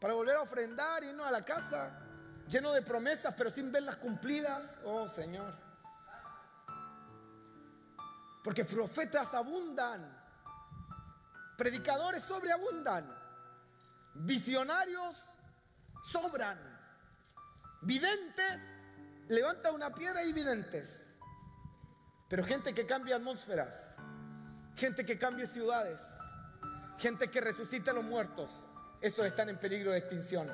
para 0.00 0.14
volver 0.14 0.36
a 0.36 0.40
ofrendar, 0.40 1.04
irnos 1.04 1.26
a 1.26 1.30
la 1.30 1.44
casa, 1.44 2.00
lleno 2.48 2.72
de 2.72 2.82
promesas, 2.82 3.34
pero 3.34 3.50
sin 3.50 3.70
verlas 3.70 3.96
cumplidas. 3.96 4.80
Oh 4.84 5.06
Señor. 5.06 5.54
Porque 8.42 8.64
profetas 8.64 9.34
abundan, 9.34 10.02
predicadores 11.56 12.24
sobreabundan, 12.24 13.14
visionarios 14.14 15.16
sobran, 16.02 16.58
videntes, 17.82 18.60
levanta 19.28 19.72
una 19.72 19.94
piedra 19.94 20.24
y 20.24 20.32
videntes. 20.32 21.14
Pero 22.28 22.44
gente 22.44 22.74
que 22.74 22.86
cambia 22.86 23.16
atmósferas, 23.16 23.96
gente 24.76 25.04
que 25.04 25.18
cambia 25.18 25.46
ciudades, 25.46 26.00
gente 26.98 27.28
que 27.30 27.40
resucita 27.40 27.90
a 27.90 27.94
los 27.94 28.04
muertos, 28.04 28.66
esos 29.00 29.26
están 29.26 29.48
en 29.48 29.58
peligro 29.58 29.92
de 29.92 29.98
extinción. 29.98 30.48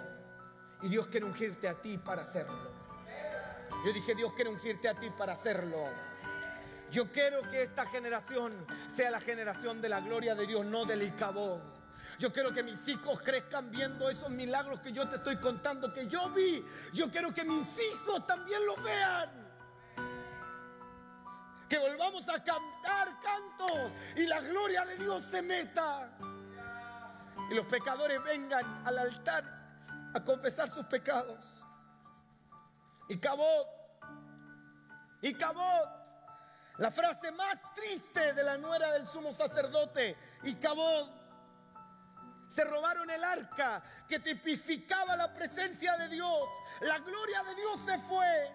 Y 0.83 0.89
Dios 0.89 1.07
quiere 1.07 1.27
ungirte 1.27 1.69
a 1.69 1.81
ti 1.81 1.99
para 1.99 2.23
hacerlo. 2.23 2.71
Yo 3.85 3.93
dije, 3.93 4.15
Dios 4.15 4.33
quiere 4.35 4.51
ungirte 4.51 4.89
a 4.89 4.95
ti 4.95 5.11
para 5.11 5.33
hacerlo. 5.35 5.85
Yo 6.91 7.11
quiero 7.13 7.43
que 7.43 7.63
esta 7.63 7.87
generación 7.87 8.53
sea 8.89 9.11
la 9.11 9.21
generación 9.21 9.81
de 9.81 9.89
la 9.89 10.01
gloria 10.01 10.35
de 10.35 10.47
Dios, 10.47 10.67
no 10.67 10.85
del 10.85 11.03
Icabod. 11.03 11.61
Yo 12.21 12.31
quiero 12.31 12.53
que 12.53 12.63
mis 12.63 12.87
hijos 12.87 13.23
crezcan 13.23 13.71
viendo 13.71 14.11
esos 14.11 14.29
milagros 14.29 14.79
que 14.81 14.93
yo 14.93 15.09
te 15.09 15.17
estoy 15.17 15.39
contando, 15.39 15.91
que 15.95 16.07
yo 16.07 16.29
vi. 16.29 16.63
Yo 16.93 17.11
quiero 17.11 17.33
que 17.33 17.45
mis 17.45 17.67
hijos 17.79 18.27
también 18.27 18.61
lo 18.67 18.77
vean. 18.77 19.31
Que 21.67 21.79
volvamos 21.79 22.29
a 22.29 22.45
cantar 22.45 23.19
cantos 23.23 23.91
y 24.17 24.27
la 24.27 24.39
gloria 24.43 24.85
de 24.85 24.99
Dios 24.99 25.23
se 25.23 25.41
meta 25.41 26.11
y 27.51 27.55
los 27.55 27.65
pecadores 27.65 28.23
vengan 28.23 28.87
al 28.87 28.99
altar 28.99 29.43
a 30.13 30.23
confesar 30.23 30.71
sus 30.71 30.85
pecados. 30.85 31.65
Y 33.09 33.17
cabó, 33.17 33.67
y 35.23 35.33
cabó, 35.33 35.89
La 36.77 36.91
frase 36.91 37.33
más 37.33 37.59
triste 37.75 38.35
de 38.35 38.43
la 38.43 38.59
nuera 38.59 38.93
del 38.93 39.07
sumo 39.07 39.33
sacerdote 39.33 40.19
y 40.43 40.55
Cabot. 40.57 41.20
Se 42.51 42.65
robaron 42.65 43.09
el 43.11 43.23
arca 43.23 43.83
que 44.09 44.19
tipificaba 44.19 45.15
la 45.15 45.33
presencia 45.33 45.97
de 45.97 46.09
Dios. 46.09 46.49
La 46.81 46.99
gloria 46.99 47.45
de 47.45 47.55
Dios 47.55 47.81
se 47.87 47.99
fue. 47.99 48.53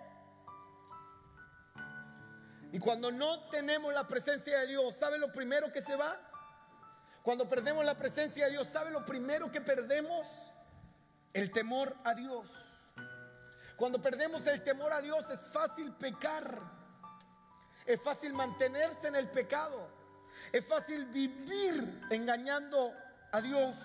Y 2.74 2.80
cuando 2.80 3.10
no 3.10 3.48
tenemos 3.48 3.94
la 3.94 4.06
presencia 4.06 4.60
de 4.60 4.68
Dios, 4.68 4.98
¿sabe 4.98 5.18
lo 5.18 5.32
primero 5.32 5.72
que 5.72 5.82
se 5.82 5.96
va? 5.96 6.20
Cuando 7.24 7.48
perdemos 7.48 7.86
la 7.86 7.96
presencia 7.96 8.46
de 8.46 8.52
Dios, 8.52 8.68
¿sabe 8.68 8.92
lo 8.92 9.06
primero 9.06 9.50
que 9.50 9.62
perdemos? 9.62 10.52
El 11.32 11.52
temor 11.52 11.96
a 12.04 12.14
Dios. 12.14 12.50
Cuando 13.78 14.02
perdemos 14.02 14.46
el 14.48 14.62
temor 14.62 14.92
a 14.92 15.02
Dios 15.02 15.26
es 15.30 15.40
fácil 15.40 15.94
pecar. 15.94 16.60
Es 17.86 18.02
fácil 18.02 18.34
mantenerse 18.34 19.08
en 19.08 19.16
el 19.16 19.30
pecado. 19.30 19.88
Es 20.52 20.68
fácil 20.68 21.06
vivir 21.06 22.02
engañando 22.10 22.94
a 23.36 23.42
Dios. 23.42 23.76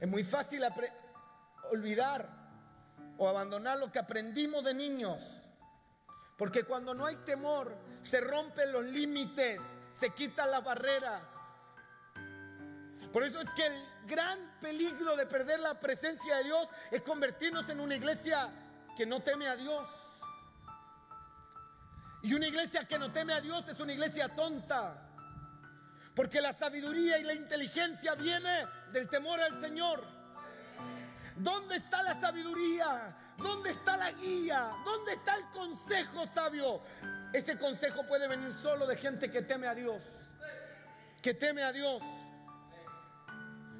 Es 0.00 0.08
muy 0.08 0.24
fácil 0.24 0.62
olvidar 1.70 2.28
o 3.18 3.28
abandonar 3.28 3.78
lo 3.78 3.92
que 3.92 3.98
aprendimos 3.98 4.64
de 4.64 4.74
niños. 4.74 5.42
Porque 6.36 6.64
cuando 6.64 6.94
no 6.94 7.06
hay 7.06 7.16
temor, 7.16 7.76
se 8.02 8.20
rompen 8.20 8.72
los 8.72 8.84
límites, 8.84 9.60
se 9.98 10.10
quitan 10.10 10.50
las 10.50 10.64
barreras. 10.64 11.22
Por 13.12 13.22
eso 13.22 13.40
es 13.40 13.50
que 13.52 13.66
el 13.66 13.84
gran 14.06 14.58
peligro 14.60 15.16
de 15.16 15.26
perder 15.26 15.60
la 15.60 15.78
presencia 15.78 16.36
de 16.38 16.44
Dios 16.44 16.70
es 16.90 17.02
convertirnos 17.02 17.68
en 17.68 17.78
una 17.78 17.94
iglesia 17.94 18.50
que 18.96 19.06
no 19.06 19.22
teme 19.22 19.48
a 19.48 19.56
Dios. 19.56 19.88
Y 22.22 22.34
una 22.34 22.46
iglesia 22.46 22.80
que 22.88 22.98
no 22.98 23.12
teme 23.12 23.34
a 23.34 23.40
Dios 23.40 23.68
es 23.68 23.78
una 23.78 23.92
iglesia 23.92 24.34
tonta. 24.34 25.13
Porque 26.14 26.40
la 26.40 26.52
sabiduría 26.52 27.18
y 27.18 27.24
la 27.24 27.34
inteligencia 27.34 28.14
viene 28.14 28.66
del 28.92 29.08
temor 29.08 29.40
al 29.40 29.60
Señor. 29.60 30.04
¿Dónde 31.36 31.76
está 31.76 32.02
la 32.02 32.20
sabiduría? 32.20 33.16
¿Dónde 33.36 33.70
está 33.70 33.96
la 33.96 34.12
guía? 34.12 34.70
¿Dónde 34.84 35.14
está 35.14 35.36
el 35.36 35.48
consejo 35.50 36.24
sabio? 36.26 36.80
Ese 37.32 37.58
consejo 37.58 38.06
puede 38.06 38.28
venir 38.28 38.52
solo 38.52 38.86
de 38.86 38.96
gente 38.96 39.28
que 39.30 39.42
teme 39.42 39.66
a 39.66 39.74
Dios. 39.74 40.02
Que 41.20 41.34
teme 41.34 41.64
a 41.64 41.72
Dios. 41.72 42.00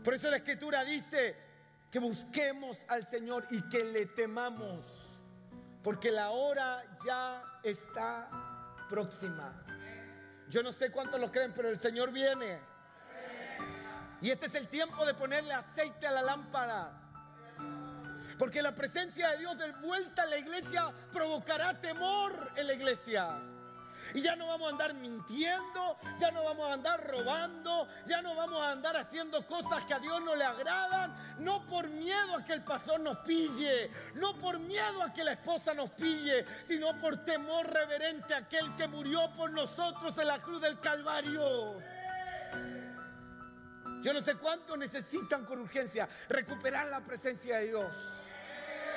Por 0.03 0.14
eso 0.14 0.29
la 0.29 0.38
escritura 0.38 0.85
dice 0.85 1.37
que 1.91 2.00
busquemos 2.00 2.85
al 2.88 3.07
Señor 3.07 3.47
y 3.50 3.62
que 3.69 3.85
le 3.85 4.07
temamos. 4.07 5.21
Porque 5.85 6.11
la 6.11 6.31
hora 6.31 6.83
ya 7.07 7.61
está 7.62 8.29
próxima. 8.91 9.63
Yo 10.54 10.62
no 10.62 10.70
sé 10.70 10.92
cuántos 10.92 11.20
lo 11.20 11.32
creen, 11.32 11.52
pero 11.52 11.68
el 11.68 11.80
Señor 11.80 12.12
viene. 12.12 12.61
Y 14.20 14.30
este 14.30 14.46
es 14.46 14.54
el 14.54 14.68
tiempo 14.68 15.04
de 15.04 15.12
ponerle 15.12 15.52
aceite 15.52 16.06
a 16.06 16.12
la 16.12 16.23
lámpara. 16.23 16.92
Porque 18.38 18.62
la 18.62 18.73
presencia 18.73 19.30
de 19.32 19.38
Dios 19.38 19.58
de 19.58 19.73
vuelta 19.84 20.23
a 20.23 20.26
la 20.26 20.38
iglesia 20.38 20.92
provocará 21.12 21.80
temor 21.80 22.52
en 22.54 22.68
la 22.68 22.73
iglesia. 22.73 23.30
Y 24.12 24.20
ya 24.20 24.37
no 24.37 24.46
vamos 24.46 24.68
a 24.68 24.70
andar 24.73 24.94
mintiendo, 24.94 25.96
ya 26.18 26.30
no 26.30 26.44
vamos 26.44 26.68
a 26.68 26.75
andar 26.75 27.06
robando, 27.06 27.88
ya 28.06 28.20
no 28.20 28.34
vamos 28.34 28.61
a 28.61 28.70
andar 28.73 28.96
haciendo 28.96 29.46
cosas 29.46 29.84
que 29.84 29.94
a 29.94 29.99
Dios 29.99 30.20
no 30.23 30.34
le 30.34 30.44
agradan, 30.44 31.14
no 31.38 31.64
por 31.66 31.88
miedo 31.88 32.37
a 32.37 32.44
que 32.44 32.52
el 32.52 32.62
pastor 32.62 33.00
nos 33.00 33.18
pille, 33.18 33.90
no 34.14 34.37
por 34.37 34.58
miedo 34.58 35.02
a 35.02 35.12
que 35.12 35.25
la 35.25 35.32
esposa 35.32 35.75
nos 35.75 35.90
pille, 35.90 36.44
sino 36.66 37.00
por 37.00 37.25
temor 37.25 37.66
reverente 37.70 38.34
a 38.34 38.38
aquel 38.38 38.76
que 38.76 38.87
murió 38.87 39.32
por 39.32 39.50
nosotros 39.50 40.16
en 40.18 40.28
la 40.28 40.38
cruz 40.40 40.61
del 40.61 40.78
Calvario. 40.80 41.78
Yo 44.02 44.12
no 44.12 44.20
sé 44.20 44.34
cuánto 44.34 44.76
necesitan 44.76 45.46
con 45.46 45.61
urgencia 45.61 46.07
recuperar 46.29 46.88
la 46.88 47.00
presencia 47.00 47.57
de 47.57 47.68
Dios. 47.68 48.24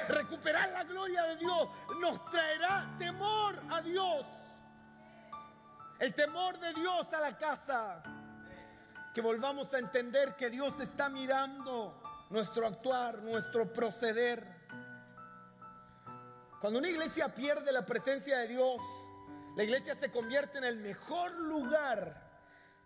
Recuperar 0.10 0.70
la 0.72 0.84
gloria 0.84 1.24
de 1.24 1.38
Dios 1.38 1.70
nos 2.02 2.26
traerá 2.26 2.86
temor 2.98 3.58
a 3.70 3.82
Dios. 3.82 4.26
El 6.00 6.14
temor 6.14 6.60
de 6.60 6.74
Dios 6.74 7.12
a 7.14 7.20
la 7.20 7.38
casa. 7.38 8.04
Que 9.14 9.22
volvamos 9.22 9.74
a 9.74 9.80
entender 9.80 10.36
que 10.36 10.50
Dios 10.50 10.80
está 10.80 11.10
mirando 11.10 12.00
nuestro 12.30 12.68
actuar, 12.68 13.18
nuestro 13.24 13.72
proceder. 13.74 14.46
Cuando 16.62 16.80
una 16.80 16.90
iglesia 16.90 17.34
pierde 17.34 17.72
la 17.72 17.86
presencia 17.86 18.38
de 18.40 18.48
Dios, 18.48 18.82
la 19.56 19.64
iglesia 19.64 19.96
se 19.96 20.12
convierte 20.12 20.60
en 20.60 20.66
el 20.66 20.78
mejor 20.78 21.32
lugar 21.32 22.28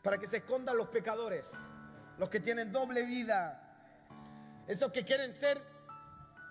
para 0.02 0.17
que 0.17 0.28
se 0.28 0.38
escondan 0.38 0.78
los 0.78 0.88
pecadores, 0.88 1.52
los 2.17 2.30
que 2.30 2.39
tienen 2.39 2.71
doble 2.71 3.04
vida, 3.04 3.62
esos 4.67 4.89
que 4.91 5.04
quieren 5.04 5.34
ser 5.34 5.62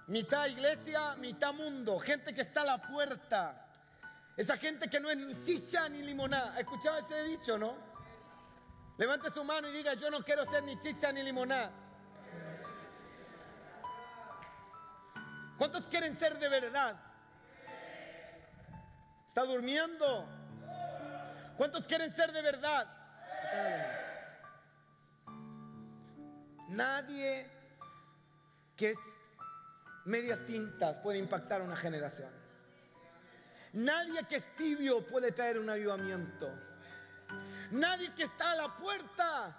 mitad 0.08 0.46
iglesia, 0.46 1.14
mitad 1.16 1.54
mundo, 1.54 1.98
gente 1.98 2.34
que 2.34 2.42
está 2.42 2.62
a 2.62 2.64
la 2.64 2.82
puerta, 2.82 3.69
esa 4.36 4.56
gente 4.56 4.88
que 4.88 5.00
no 5.00 5.10
es 5.10 5.16
ni 5.16 5.38
chicha 5.40 5.88
ni 5.88 6.02
limonada. 6.02 6.54
¿Ha 6.54 6.60
escuchado 6.60 6.98
ese 6.98 7.24
dicho, 7.24 7.58
no? 7.58 7.74
Levante 8.96 9.30
su 9.30 9.42
mano 9.44 9.68
y 9.68 9.72
diga, 9.72 9.94
yo 9.94 10.10
no 10.10 10.22
quiero 10.22 10.44
ser 10.44 10.62
ni 10.64 10.78
chicha 10.78 11.12
ni 11.12 11.22
limonada. 11.22 11.70
¿Cuántos 15.58 15.86
quieren 15.86 16.16
ser 16.16 16.38
de 16.38 16.48
verdad? 16.48 16.98
¿Está 19.28 19.44
durmiendo? 19.44 20.26
¿Cuántos 21.56 21.86
quieren 21.86 22.10
ser 22.10 22.32
de 22.32 22.40
verdad? 22.40 22.88
Nadie 26.68 27.50
que 28.76 28.92
es 28.92 28.98
medias 30.06 30.46
tintas 30.46 30.98
puede 30.98 31.18
impactar 31.18 31.60
una 31.60 31.76
generación. 31.76 32.39
Nadie 33.72 34.24
que 34.26 34.36
es 34.36 34.56
tibio 34.56 35.06
puede 35.06 35.32
traer 35.32 35.58
un 35.58 35.70
avivamiento. 35.70 36.50
Nadie 37.70 38.12
que 38.14 38.24
está 38.24 38.52
a 38.52 38.56
la 38.56 38.76
puerta 38.76 39.56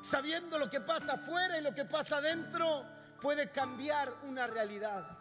sabiendo 0.00 0.58
lo 0.58 0.70
que 0.70 0.80
pasa 0.80 1.14
afuera 1.14 1.58
y 1.58 1.62
lo 1.62 1.74
que 1.74 1.84
pasa 1.84 2.18
adentro 2.18 2.84
puede 3.20 3.50
cambiar 3.50 4.12
una 4.24 4.46
realidad. 4.46 5.18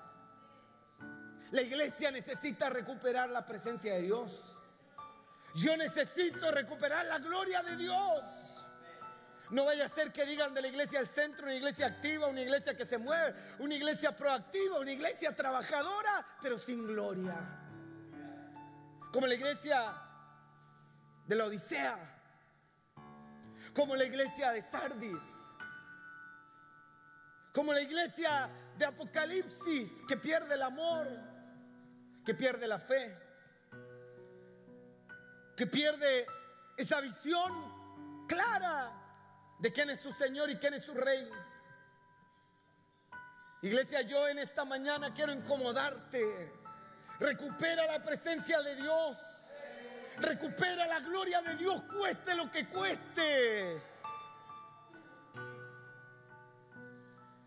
La 1.51 1.61
iglesia 1.61 2.11
necesita 2.11 2.69
recuperar 2.69 3.29
la 3.29 3.45
presencia 3.45 3.95
de 3.95 4.01
Dios. 4.01 4.53
Yo 5.55 5.75
necesito 5.75 6.51
recuperar 6.51 7.05
la 7.05 7.17
gloria 7.17 7.63
de 7.63 7.75
Dios. 7.77 8.65
No 9.49 9.63
vaya 9.63 9.85
a 9.85 9.89
ser 9.89 10.11
que 10.11 10.25
digan 10.25 10.53
de 10.53 10.61
la 10.61 10.67
iglesia 10.67 10.99
al 10.99 11.07
centro, 11.07 11.45
una 11.45 11.55
iglesia 11.55 11.87
activa, 11.87 12.27
una 12.27 12.41
iglesia 12.41 12.75
que 12.75 12.85
se 12.85 12.97
mueve, 12.97 13.33
una 13.59 13.73
iglesia 13.73 14.15
proactiva, 14.15 14.77
una 14.77 14.91
iglesia 14.91 15.33
trabajadora, 15.33 16.25
pero 16.41 16.59
sin 16.59 16.85
gloria. 16.85 17.66
Como 19.11 19.27
la 19.27 19.33
iglesia 19.33 19.93
de 21.25 21.35
la 21.35 21.45
Odisea, 21.45 21.97
como 23.73 23.95
la 23.95 24.05
iglesia 24.05 24.51
de 24.51 24.61
Sardis, 24.61 25.21
como 27.53 27.73
la 27.73 27.81
iglesia 27.81 28.49
de 28.77 28.85
Apocalipsis 28.85 30.01
que 30.07 30.17
pierde 30.17 30.55
el 30.55 30.61
amor, 30.61 31.07
que 32.25 32.33
pierde 32.33 32.67
la 32.67 32.79
fe, 32.79 33.17
que 35.55 35.65
pierde 35.65 36.27
esa 36.77 37.01
visión 37.01 38.25
clara 38.27 38.91
de 39.59 39.71
quién 39.71 39.89
es 39.89 39.99
su 39.99 40.13
Señor 40.13 40.49
y 40.49 40.57
quién 40.57 40.75
es 40.75 40.83
su 40.83 40.93
Rey. 40.93 41.29
Iglesia, 43.63 44.01
yo 44.01 44.27
en 44.27 44.37
esta 44.37 44.65
mañana 44.65 45.13
quiero 45.13 45.31
incomodarte. 45.31 46.53
Recupera 47.19 47.85
la 47.85 48.03
presencia 48.03 48.61
de 48.61 48.75
Dios. 48.75 49.17
Recupera 50.17 50.85
la 50.87 50.99
gloria 50.99 51.41
de 51.41 51.55
Dios, 51.55 51.83
cueste 51.83 52.33
lo 52.35 52.49
que 52.51 52.67
cueste. 52.67 53.81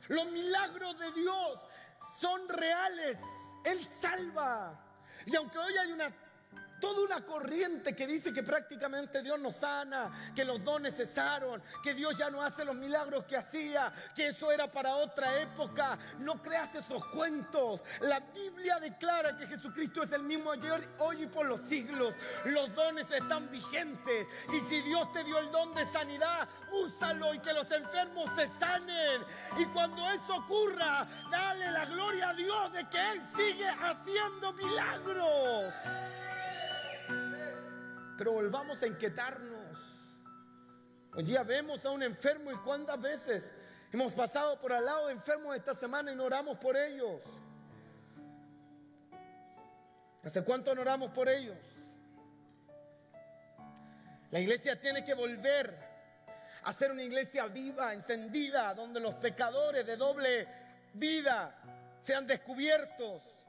Los 0.08 0.26
milagros 0.30 0.98
de 0.98 1.12
Dios 1.12 1.66
son 2.20 2.48
reales. 2.48 3.18
Él 3.64 3.86
salva. 4.00 4.78
Y 5.26 5.36
aunque 5.36 5.58
hoy 5.58 5.76
hay 5.76 5.92
una 5.92 6.12
Toda 6.80 7.02
una 7.02 7.24
corriente 7.24 7.94
que 7.94 8.06
dice 8.06 8.32
que 8.32 8.42
prácticamente 8.42 9.22
Dios 9.22 9.38
nos 9.38 9.56
sana, 9.56 10.32
que 10.34 10.44
los 10.44 10.64
dones 10.64 10.96
cesaron, 10.96 11.62
que 11.82 11.94
Dios 11.94 12.16
ya 12.16 12.30
no 12.30 12.42
hace 12.42 12.64
los 12.64 12.74
milagros 12.74 13.24
que 13.24 13.36
hacía, 13.36 13.92
que 14.14 14.28
eso 14.28 14.50
era 14.50 14.70
para 14.70 14.96
otra 14.96 15.40
época. 15.40 15.98
No 16.20 16.42
creas 16.42 16.74
esos 16.74 17.04
cuentos. 17.06 17.82
La 18.00 18.20
Biblia 18.20 18.78
declara 18.78 19.36
que 19.36 19.46
Jesucristo 19.46 20.02
es 20.02 20.12
el 20.12 20.22
mismo 20.22 20.52
ayer, 20.52 20.88
hoy 20.98 21.24
y 21.24 21.26
por 21.26 21.46
los 21.46 21.60
siglos. 21.60 22.14
Los 22.46 22.74
dones 22.74 23.10
están 23.10 23.50
vigentes. 23.50 24.26
Y 24.52 24.60
si 24.60 24.80
Dios 24.82 25.12
te 25.12 25.22
dio 25.24 25.38
el 25.38 25.50
don 25.50 25.74
de 25.74 25.84
sanidad, 25.84 26.48
úsalo 26.72 27.34
y 27.34 27.40
que 27.40 27.52
los 27.52 27.70
enfermos 27.70 28.30
se 28.36 28.48
sanen. 28.58 29.22
Y 29.58 29.66
cuando 29.66 30.08
eso 30.10 30.36
ocurra, 30.36 31.06
dale 31.30 31.70
la 31.70 31.84
gloria 31.84 32.30
a 32.30 32.34
Dios 32.34 32.72
de 32.72 32.88
que 32.88 33.12
Él 33.12 33.22
sigue 33.36 33.68
haciendo 33.68 34.52
milagros. 34.54 35.74
Pero 38.18 38.32
volvamos 38.32 38.82
a 38.82 38.86
inquietarnos. 38.86 39.78
Hoy 41.14 41.24
día 41.24 41.42
vemos 41.42 41.86
a 41.86 41.90
un 41.90 42.02
enfermo 42.02 42.52
y 42.52 42.56
cuántas 42.56 43.00
veces 43.00 43.54
hemos 43.92 44.12
pasado 44.12 44.60
por 44.60 44.72
al 44.72 44.84
lado 44.84 45.06
de 45.06 45.14
enfermos 45.14 45.56
esta 45.56 45.74
semana 45.74 46.12
y 46.12 46.16
no 46.16 46.24
oramos 46.24 46.58
por 46.58 46.76
ellos. 46.76 47.22
¿Hace 50.22 50.44
cuánto 50.44 50.74
no 50.74 50.82
oramos 50.82 51.10
por 51.12 51.28
ellos? 51.28 51.56
La 54.30 54.38
iglesia 54.38 54.78
tiene 54.78 55.02
que 55.02 55.14
volver 55.14 55.74
a 56.62 56.72
ser 56.72 56.92
una 56.92 57.02
iglesia 57.02 57.46
viva, 57.46 57.94
encendida, 57.94 58.74
donde 58.74 59.00
los 59.00 59.14
pecadores 59.14 59.86
de 59.86 59.96
doble 59.96 60.46
vida 60.92 61.54
sean 62.00 62.26
descubiertos. 62.26 63.39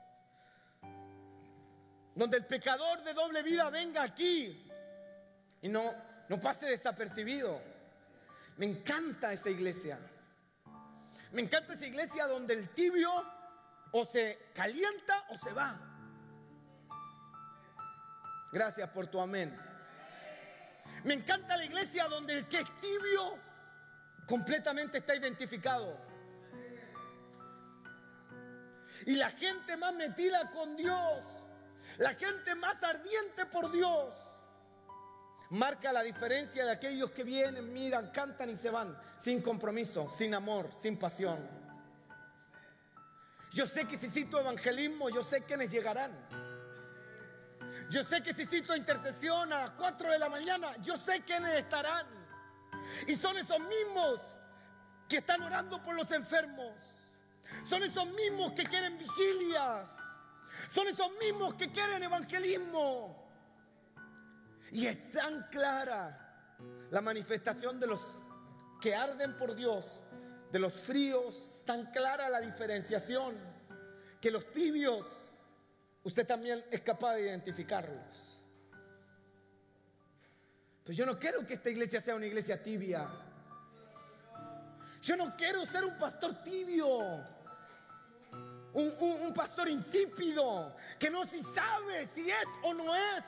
Donde 2.16 2.38
el 2.38 2.46
pecador 2.46 3.04
de 3.04 3.14
doble 3.14 3.42
vida 3.44 3.70
venga 3.70 4.04
aquí 4.04 4.70
y 5.62 5.70
no, 5.70 5.94
no 6.28 6.40
pase 6.40 6.66
desapercibido. 6.66 7.62
Me 8.58 8.66
encanta 8.66 9.32
esa 9.34 9.50
iglesia. 9.50 9.98
Me 11.32 11.42
encanta 11.42 11.74
esa 11.74 11.86
iglesia 11.86 12.28
donde 12.28 12.54
el 12.54 12.70
tibio 12.70 13.12
o 13.92 14.06
se 14.06 14.50
calienta 14.54 15.26
o 15.30 15.38
se 15.38 15.54
va. 15.54 15.80
Gracias 18.52 18.90
por 18.90 19.08
tu 19.08 19.20
amén. 19.20 19.58
Me 21.06 21.14
encanta 21.14 21.56
la 21.56 21.66
iglesia 21.66 22.06
donde 22.06 22.34
el 22.34 22.48
que 22.48 22.60
es 22.60 22.82
tibio 22.82 23.40
completamente 24.28 24.98
está 24.98 25.16
identificado. 25.16 25.98
Y 29.06 29.16
la 29.16 29.30
gente 29.30 29.78
más 29.78 29.94
metida 29.94 30.52
con 30.52 30.76
Dios, 30.76 31.41
la 31.98 32.14
gente 32.14 32.56
más 32.56 32.82
ardiente 32.84 33.46
por 33.46 33.72
Dios, 33.72 34.14
marca 35.52 35.92
la 35.92 36.04
diferencia 36.04 36.66
de 36.66 36.72
aquellos 36.72 37.12
que 37.12 37.24
vienen, 37.24 37.74
miran, 37.74 38.12
cantan 38.12 38.50
y 38.50 38.56
se 38.56 38.70
van 38.70 38.98
sin 39.18 39.42
compromiso, 39.42 40.10
sin 40.10 40.34
amor, 40.34 40.70
sin 40.80 40.98
pasión. 40.98 41.40
Yo 43.52 43.68
sé 43.68 43.86
que 43.86 43.98
si 43.98 44.10
cito 44.10 44.40
evangelismo, 44.40 45.10
yo 45.10 45.22
sé 45.22 45.44
quiénes 45.44 45.70
llegarán. 45.70 46.12
Yo 47.90 48.04
sé 48.06 48.24
que 48.24 48.34
si 48.34 48.46
cito 48.46 48.74
intercesión 48.74 49.52
a 49.52 49.64
las 49.64 49.72
4 49.72 50.12
de 50.12 50.20
la 50.20 50.30
mañana, 50.30 50.78
yo 50.78 50.96
sé 50.96 51.22
quiénes 51.26 51.58
estarán. 51.58 52.08
Y 53.08 53.16
son 53.18 53.38
esos 53.38 53.60
mismos 53.60 54.22
que 55.10 55.18
están 55.18 55.42
orando 55.42 55.84
por 55.84 55.94
los 55.96 56.10
enfermos. 56.12 56.72
Son 57.66 57.84
esos 57.84 58.08
mismos 58.08 58.54
que 58.54 58.64
quieren 58.64 58.98
vigilias. 58.98 59.90
Son 60.68 60.88
esos 60.88 61.12
mismos 61.20 61.54
que 61.56 61.72
quieren 61.72 62.02
evangelismo. 62.04 63.30
Y 64.72 64.86
es 64.86 65.10
tan 65.10 65.48
clara 65.50 66.58
la 66.90 67.02
manifestación 67.02 67.80
de 67.80 67.88
los 67.88 68.02
que 68.80 68.96
arden 68.96 69.36
por 69.38 69.56
Dios, 69.56 70.02
de 70.52 70.60
los 70.60 70.74
fríos, 70.74 71.62
tan 71.66 71.92
clara 71.92 72.30
la 72.30 72.40
diferenciación, 72.40 73.36
que 74.20 74.32
los 74.32 74.50
tibios 74.52 75.32
usted 76.04 76.26
también 76.26 76.64
es 76.72 76.82
capaz 76.82 77.16
de 77.16 77.24
identificarlos. 77.24 78.40
Pues 80.84 80.98
yo 80.98 81.06
no 81.06 81.20
quiero 81.20 81.46
que 81.46 81.54
esta 81.54 81.70
iglesia 81.70 82.02
sea 82.02 82.16
una 82.16 82.26
iglesia 82.26 82.62
tibia. 82.62 83.08
Yo 85.02 85.16
no 85.16 85.36
quiero 85.36 85.66
ser 85.66 85.86
un 85.86 85.98
pastor 85.98 86.44
tibio. 86.44 87.41
Un, 88.74 88.94
un, 89.00 89.34
pastor 89.34 89.68
insípido 89.68 90.74
que 90.98 91.10
no 91.10 91.26
si 91.26 91.44
sabe 91.44 92.08
si 92.08 92.30
es 92.30 92.48
o 92.64 92.74
no 92.74 92.96
es. 92.96 93.24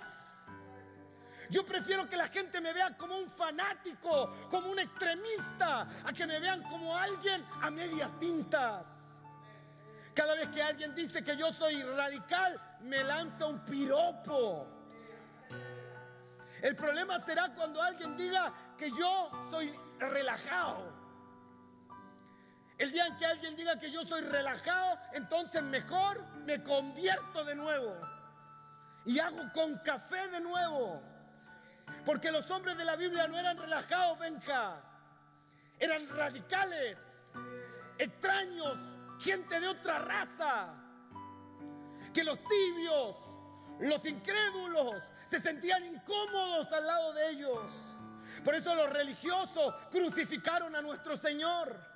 Yo 1.50 1.66
prefiero 1.66 2.08
que 2.08 2.16
la 2.16 2.28
gente 2.28 2.62
me 2.62 2.72
vea 2.72 2.96
como 2.98 3.18
un 3.18 3.30
fanático, 3.30 4.34
como 4.50 4.70
un 4.70 4.80
extremista, 4.80 5.82
a 6.04 6.14
que 6.14 6.26
me 6.26 6.40
vean 6.40 6.64
como 6.64 6.96
alguien 6.96 7.46
a 7.62 7.70
medias 7.70 8.10
tintas. 8.20 8.88
Cada 10.14 10.36
vez 10.36 10.48
que 10.50 10.62
alguien 10.62 10.96
dice 10.96 11.24
que 11.24 11.36
yo 11.36 11.52
soy 11.52 11.82
radical, 11.84 12.60
me 12.82 13.04
lanza 13.04 13.48
un 13.48 13.60
piropo. 13.66 14.68
El 16.62 16.76
problema 16.76 17.20
será 17.20 17.54
cuando 17.54 17.82
alguien 17.82 18.16
diga 18.16 18.54
que 18.78 18.90
yo 18.92 19.32
soy 19.50 19.74
relajado. 20.00 20.93
El 22.78 22.92
día 22.92 23.06
en 23.06 23.18
que 23.18 23.26
alguien 23.26 23.56
diga 23.56 23.80
que 23.80 23.90
yo 23.90 24.04
soy 24.04 24.22
relajado, 24.22 24.98
entonces 25.14 25.62
mejor 25.62 26.24
me 26.46 26.64
convierto 26.64 27.46
de 27.46 27.56
nuevo. 27.56 27.96
Y 29.06 29.20
hago 29.20 29.44
con 29.54 29.78
café 29.80 30.28
de 30.30 30.40
nuevo. 30.40 31.02
Porque 32.06 32.32
los 32.32 32.50
hombres 32.52 32.78
de 32.78 32.86
la 32.86 32.96
Biblia 32.96 33.28
no 33.28 33.38
eran 33.38 33.58
relajados, 33.58 34.20
Benja. 34.20 34.82
Eran 35.80 36.08
radicales, 36.10 36.98
extraños, 37.98 38.78
gente 39.20 39.60
de 39.60 39.68
otra 39.68 40.00
raza, 40.00 40.74
que 42.14 42.24
los 42.24 42.38
tibios, 42.44 43.16
los 43.80 44.06
incrédulos, 44.06 45.12
se 45.28 45.40
sentían 45.40 45.86
incómodos 45.86 46.72
al 46.72 46.86
lado 46.86 47.14
de 47.14 47.30
ellos. 47.30 47.72
Por 48.44 48.56
eso 48.56 48.76
los 48.76 48.90
religiosos 48.90 49.74
crucificaron 49.92 50.76
a 50.76 50.82
nuestro 50.82 51.18
Señor, 51.18 51.93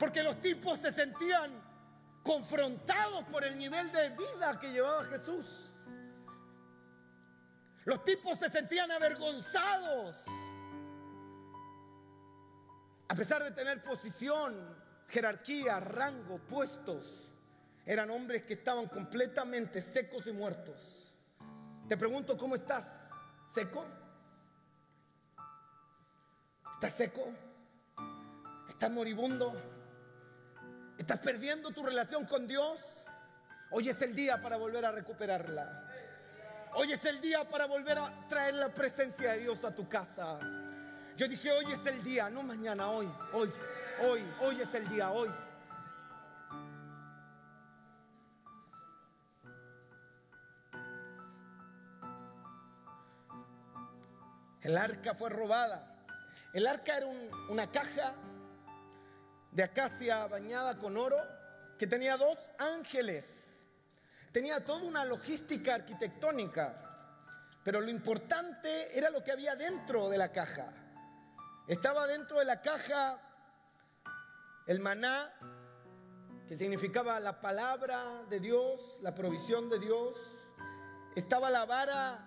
porque 0.00 0.22
los 0.22 0.40
tipos 0.40 0.80
se 0.80 0.90
sentían 0.90 1.52
confrontados 2.22 3.22
por 3.24 3.44
el 3.44 3.58
nivel 3.58 3.92
de 3.92 4.08
vida 4.08 4.58
que 4.58 4.72
llevaba 4.72 5.04
Jesús. 5.04 5.74
Los 7.84 8.02
tipos 8.02 8.38
se 8.38 8.48
sentían 8.48 8.90
avergonzados. 8.90 10.24
A 13.08 13.14
pesar 13.14 13.44
de 13.44 13.50
tener 13.50 13.82
posición, 13.84 14.74
jerarquía, 15.06 15.78
rango, 15.80 16.38
puestos, 16.38 17.30
eran 17.84 18.08
hombres 18.08 18.44
que 18.44 18.54
estaban 18.54 18.88
completamente 18.88 19.82
secos 19.82 20.26
y 20.26 20.32
muertos. 20.32 21.12
Te 21.86 21.98
pregunto, 21.98 22.38
¿cómo 22.38 22.54
estás? 22.54 23.10
¿Seco? 23.52 23.84
¿Estás 26.72 26.94
seco? 26.94 27.34
¿Estás 28.66 28.90
moribundo? 28.90 29.79
¿Estás 31.00 31.18
perdiendo 31.20 31.70
tu 31.70 31.82
relación 31.82 32.26
con 32.26 32.46
Dios? 32.46 33.02
Hoy 33.70 33.88
es 33.88 34.02
el 34.02 34.14
día 34.14 34.36
para 34.42 34.58
volver 34.58 34.84
a 34.84 34.92
recuperarla. 34.92 35.82
Hoy 36.74 36.92
es 36.92 37.02
el 37.06 37.22
día 37.22 37.48
para 37.48 37.64
volver 37.64 37.96
a 37.98 38.28
traer 38.28 38.52
la 38.56 38.68
presencia 38.68 39.32
de 39.32 39.38
Dios 39.38 39.64
a 39.64 39.74
tu 39.74 39.88
casa. 39.88 40.38
Yo 41.16 41.26
dije, 41.26 41.50
hoy 41.52 41.72
es 41.72 41.86
el 41.86 42.02
día, 42.02 42.28
no 42.28 42.42
mañana, 42.42 42.90
hoy, 42.90 43.10
hoy. 43.32 43.50
Hoy, 44.02 44.22
hoy 44.40 44.60
es 44.60 44.74
el 44.74 44.86
día, 44.90 45.10
hoy. 45.10 45.30
El 54.60 54.76
arca 54.76 55.14
fue 55.14 55.30
robada. 55.30 56.04
El 56.52 56.66
arca 56.66 56.98
era 56.98 57.06
una 57.48 57.70
caja 57.70 58.12
de 59.52 59.62
acacia 59.62 60.26
bañada 60.26 60.78
con 60.78 60.96
oro 60.96 61.18
que 61.78 61.86
tenía 61.86 62.16
dos 62.16 62.52
ángeles. 62.58 63.60
Tenía 64.32 64.64
toda 64.64 64.84
una 64.84 65.04
logística 65.04 65.74
arquitectónica. 65.74 66.86
Pero 67.64 67.80
lo 67.80 67.90
importante 67.90 68.96
era 68.96 69.10
lo 69.10 69.22
que 69.22 69.32
había 69.32 69.56
dentro 69.56 70.08
de 70.08 70.18
la 70.18 70.30
caja. 70.30 70.72
Estaba 71.66 72.06
dentro 72.06 72.38
de 72.38 72.44
la 72.44 72.60
caja 72.62 73.20
el 74.66 74.80
maná, 74.80 75.32
que 76.46 76.54
significaba 76.54 77.18
la 77.20 77.40
palabra 77.40 78.22
de 78.28 78.40
Dios, 78.40 78.98
la 79.02 79.14
provisión 79.14 79.68
de 79.68 79.78
Dios. 79.78 80.16
Estaba 81.16 81.50
la 81.50 81.64
vara 81.64 82.26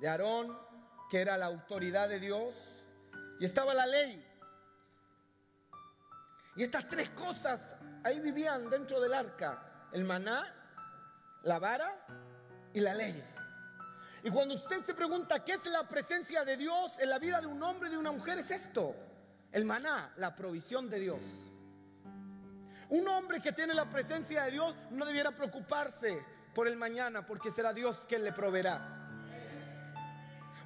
de 0.00 0.08
Aarón, 0.08 0.58
que 1.08 1.20
era 1.20 1.38
la 1.38 1.46
autoridad 1.46 2.08
de 2.08 2.20
Dios. 2.20 2.82
Y 3.38 3.44
estaba 3.44 3.74
la 3.74 3.86
ley. 3.86 4.25
Y 6.56 6.62
estas 6.62 6.88
tres 6.88 7.10
cosas 7.10 7.60
ahí 8.02 8.20
vivían 8.20 8.70
dentro 8.70 9.00
del 9.00 9.12
arca. 9.12 9.88
El 9.92 10.04
maná, 10.04 10.52
la 11.42 11.58
vara 11.58 11.94
y 12.72 12.80
la 12.80 12.94
ley. 12.94 13.22
Y 14.22 14.30
cuando 14.30 14.54
usted 14.54 14.82
se 14.82 14.94
pregunta 14.94 15.44
qué 15.44 15.52
es 15.52 15.66
la 15.66 15.86
presencia 15.86 16.44
de 16.44 16.56
Dios 16.56 16.98
en 16.98 17.10
la 17.10 17.18
vida 17.18 17.40
de 17.40 17.46
un 17.46 17.62
hombre 17.62 17.88
y 17.88 17.92
de 17.92 17.98
una 17.98 18.10
mujer, 18.10 18.38
es 18.38 18.50
esto. 18.50 18.94
El 19.52 19.64
maná, 19.64 20.12
la 20.16 20.34
provisión 20.34 20.90
de 20.90 20.98
Dios. 20.98 21.22
Un 22.88 23.06
hombre 23.08 23.40
que 23.40 23.52
tiene 23.52 23.74
la 23.74 23.88
presencia 23.88 24.44
de 24.44 24.52
Dios 24.52 24.74
no 24.90 25.04
debiera 25.04 25.30
preocuparse 25.30 26.24
por 26.54 26.68
el 26.68 26.76
mañana 26.76 27.26
porque 27.26 27.50
será 27.50 27.72
Dios 27.72 28.06
quien 28.08 28.24
le 28.24 28.32
proveerá. 28.32 29.05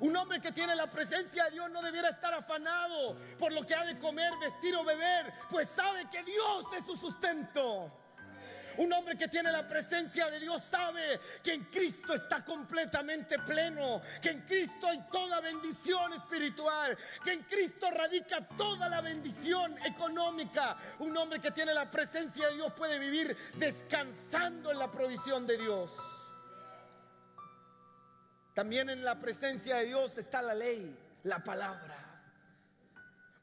Un 0.01 0.17
hombre 0.17 0.41
que 0.41 0.53
tiene 0.53 0.75
la 0.75 0.89
presencia 0.89 1.45
de 1.45 1.51
Dios 1.53 1.71
no 1.71 1.83
debiera 1.83 2.09
estar 2.09 2.33
afanado 2.33 3.19
por 3.39 3.53
lo 3.53 3.65
que 3.65 3.75
ha 3.75 3.85
de 3.85 3.99
comer, 3.99 4.33
vestir 4.41 4.75
o 4.75 4.83
beber, 4.83 5.33
pues 5.51 5.69
sabe 5.69 6.09
que 6.11 6.23
Dios 6.23 6.65
es 6.77 6.87
su 6.87 6.97
sustento. 6.97 7.93
Un 8.79 8.91
hombre 8.95 9.15
que 9.15 9.29
tiene 9.29 9.53
la 9.53 9.69
presencia 9.69 10.31
de 10.31 10.41
Dios 10.41 10.63
sabe 10.63 11.21
que 11.43 11.53
en 11.53 11.65
Cristo 11.65 12.15
está 12.15 12.43
completamente 12.43 13.39
pleno, 13.41 14.01
que 14.23 14.31
en 14.31 14.41
Cristo 14.43 14.87
hay 14.87 15.05
toda 15.13 15.41
bendición 15.41 16.15
espiritual, 16.15 16.97
que 17.23 17.35
en 17.35 17.43
Cristo 17.43 17.91
radica 17.91 18.47
toda 18.57 18.89
la 18.89 19.03
bendición 19.03 19.77
económica. 19.85 20.79
Un 21.01 21.15
hombre 21.17 21.41
que 21.41 21.51
tiene 21.51 21.75
la 21.75 21.91
presencia 21.91 22.49
de 22.49 22.55
Dios 22.55 22.73
puede 22.73 22.99
vivir 22.99 23.37
descansando 23.57 24.71
en 24.71 24.79
la 24.79 24.91
provisión 24.91 25.47
de 25.47 25.59
Dios. 25.59 25.93
También 28.55 28.91
en 28.91 29.05
la 29.05 29.19
presencia 29.19 29.77
de 29.77 29.87
Dios 29.87 30.19
está 30.19 30.43
la 30.43 30.55
ley, 30.55 30.97
la 31.23 31.43
palabra. 31.43 31.97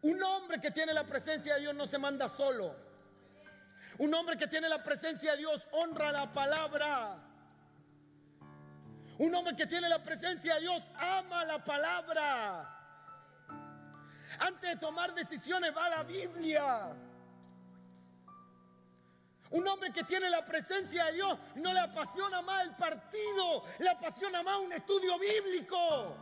Un 0.01 0.21
hombre 0.21 0.59
que 0.59 0.71
tiene 0.71 0.93
la 0.93 1.05
presencia 1.05 1.55
de 1.55 1.61
Dios 1.61 1.75
no 1.75 1.87
se 1.87 1.97
manda 1.97 2.27
solo. 2.27 2.75
Un 3.97 4.13
hombre 4.13 4.37
que 4.37 4.47
tiene 4.47 4.69
la 4.69 4.83
presencia 4.83 5.31
de 5.31 5.37
Dios 5.37 5.67
honra 5.71 6.11
la 6.11 6.31
palabra. 6.31 7.17
Un 9.17 9.33
hombre 9.33 9.55
que 9.55 9.65
tiene 9.65 9.89
la 9.89 10.03
presencia 10.03 10.55
de 10.55 10.61
Dios 10.61 10.83
ama 10.95 11.43
la 11.45 11.63
palabra. 11.63 12.73
Antes 14.39 14.69
de 14.69 14.75
tomar 14.75 15.15
decisiones 15.15 15.75
va 15.75 15.85
a 15.85 15.89
la 15.89 16.03
Biblia. 16.03 16.95
Un 19.51 19.67
hombre 19.67 19.91
que 19.91 20.03
tiene 20.03 20.29
la 20.29 20.43
presencia 20.43 21.05
de 21.05 21.13
Dios 21.13 21.37
no 21.55 21.73
le 21.73 21.79
apasiona 21.79 22.41
más 22.41 22.63
el 22.63 22.75
partido, 22.75 23.63
le 23.79 23.89
apasiona 23.89 24.43
más 24.43 24.59
un 24.59 24.73
estudio 24.73 25.17
bíblico. 25.17 26.17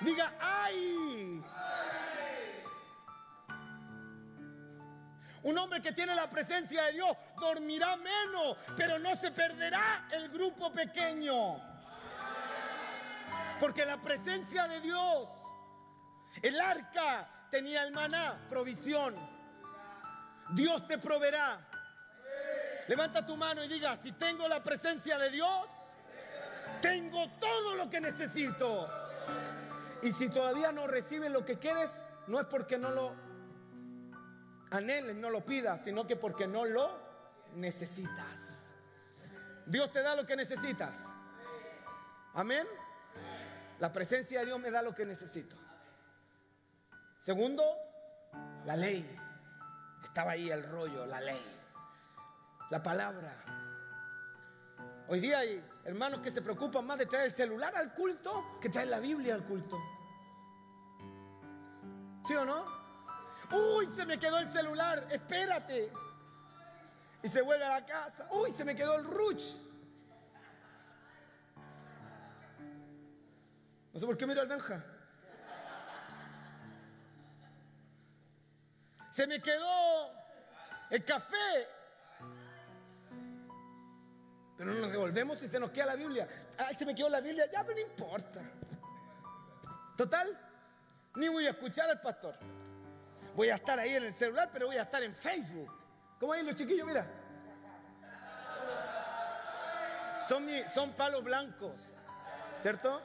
Diga, 0.00 0.34
ay. 0.38 1.42
Un 5.42 5.56
hombre 5.58 5.80
que 5.80 5.92
tiene 5.92 6.14
la 6.14 6.28
presencia 6.28 6.84
de 6.86 6.92
Dios 6.94 7.16
dormirá 7.38 7.96
menos, 7.96 8.56
pero 8.76 8.98
no 8.98 9.16
se 9.16 9.30
perderá 9.30 10.08
el 10.10 10.28
grupo 10.28 10.72
pequeño. 10.72 11.56
Porque 13.58 13.86
la 13.86 13.96
presencia 13.96 14.68
de 14.68 14.80
Dios, 14.80 15.30
el 16.42 16.60
arca 16.60 17.48
tenía 17.50 17.84
el 17.84 17.92
maná, 17.92 18.38
provisión. 18.50 19.14
Dios 20.50 20.86
te 20.86 20.98
proveerá. 20.98 21.65
Levanta 22.88 23.26
tu 23.26 23.36
mano 23.36 23.64
y 23.64 23.68
diga, 23.68 23.96
si 23.96 24.12
tengo 24.12 24.46
la 24.46 24.62
presencia 24.62 25.18
de 25.18 25.30
Dios, 25.30 25.68
tengo 26.80 27.28
todo 27.40 27.74
lo 27.74 27.90
que 27.90 28.00
necesito. 28.00 28.88
Y 30.02 30.12
si 30.12 30.28
todavía 30.28 30.70
no 30.70 30.86
recibes 30.86 31.32
lo 31.32 31.44
que 31.44 31.58
quieres, 31.58 31.90
no 32.28 32.38
es 32.38 32.46
porque 32.46 32.78
no 32.78 32.90
lo 32.90 33.12
anheles, 34.70 35.16
no 35.16 35.30
lo 35.30 35.44
pidas, 35.44 35.82
sino 35.82 36.06
que 36.06 36.14
porque 36.14 36.46
no 36.46 36.64
lo 36.64 36.96
necesitas. 37.54 38.74
Dios 39.66 39.90
te 39.90 40.02
da 40.02 40.14
lo 40.14 40.24
que 40.24 40.36
necesitas. 40.36 40.94
Amén. 42.34 42.66
La 43.80 43.92
presencia 43.92 44.40
de 44.40 44.46
Dios 44.46 44.60
me 44.60 44.70
da 44.70 44.80
lo 44.82 44.94
que 44.94 45.04
necesito. 45.04 45.56
Segundo, 47.18 47.64
la 48.64 48.76
ley. 48.76 49.04
Estaba 50.04 50.32
ahí 50.32 50.50
el 50.50 50.62
rollo, 50.62 51.04
la 51.06 51.20
ley 51.20 51.55
la 52.70 52.82
palabra. 52.82 53.44
Hoy 55.08 55.20
día 55.20 55.38
hay 55.38 55.64
hermanos 55.84 56.20
que 56.20 56.30
se 56.30 56.42
preocupan 56.42 56.84
más 56.84 56.98
de 56.98 57.06
traer 57.06 57.26
el 57.26 57.34
celular 57.34 57.74
al 57.76 57.94
culto 57.94 58.58
que 58.60 58.68
traer 58.68 58.88
la 58.88 58.98
Biblia 58.98 59.34
al 59.34 59.44
culto. 59.44 59.78
¿Sí 62.26 62.34
o 62.34 62.44
no? 62.44 62.64
Uy, 63.52 63.86
se 63.86 64.04
me 64.04 64.18
quedó 64.18 64.38
el 64.38 64.52
celular, 64.52 65.06
espérate. 65.10 65.92
Y 67.22 67.28
se 67.28 67.40
vuelve 67.40 67.64
a 67.64 67.80
la 67.80 67.86
casa. 67.86 68.26
Uy, 68.32 68.50
se 68.50 68.64
me 68.64 68.74
quedó 68.74 68.96
el 68.96 69.04
ruch. 69.04 69.42
No 73.92 74.00
sé 74.00 74.06
por 74.06 74.18
qué 74.18 74.26
miro 74.26 74.40
al 74.40 74.48
Benja. 74.48 74.84
Se 79.10 79.26
me 79.26 79.40
quedó 79.40 80.10
el 80.90 81.04
café 81.04 81.75
no 84.66 84.74
nos 84.74 84.90
devolvemos 84.90 85.42
y 85.42 85.48
se 85.48 85.60
nos 85.60 85.70
queda 85.70 85.86
la 85.86 85.94
Biblia. 85.94 86.28
Ay, 86.58 86.74
se 86.74 86.84
me 86.84 86.94
quedó 86.94 87.08
la 87.08 87.20
Biblia, 87.20 87.48
ya, 87.50 87.64
pero 87.64 87.78
no 87.78 87.86
importa. 87.86 88.40
Total, 89.96 90.38
ni 91.14 91.28
voy 91.28 91.46
a 91.46 91.50
escuchar 91.50 91.88
al 91.88 92.00
pastor. 92.00 92.36
Voy 93.34 93.48
a 93.50 93.54
estar 93.54 93.78
ahí 93.78 93.94
en 93.94 94.04
el 94.04 94.14
celular, 94.14 94.50
pero 94.52 94.66
voy 94.66 94.76
a 94.76 94.82
estar 94.82 95.02
en 95.02 95.14
Facebook. 95.14 95.72
¿Cómo 96.18 96.32
hay 96.32 96.42
los 96.42 96.54
chiquillos? 96.56 96.86
Mira. 96.86 97.06
Son, 100.26 100.46
son 100.68 100.92
palos 100.94 101.22
blancos, 101.22 101.96
¿cierto? 102.60 103.00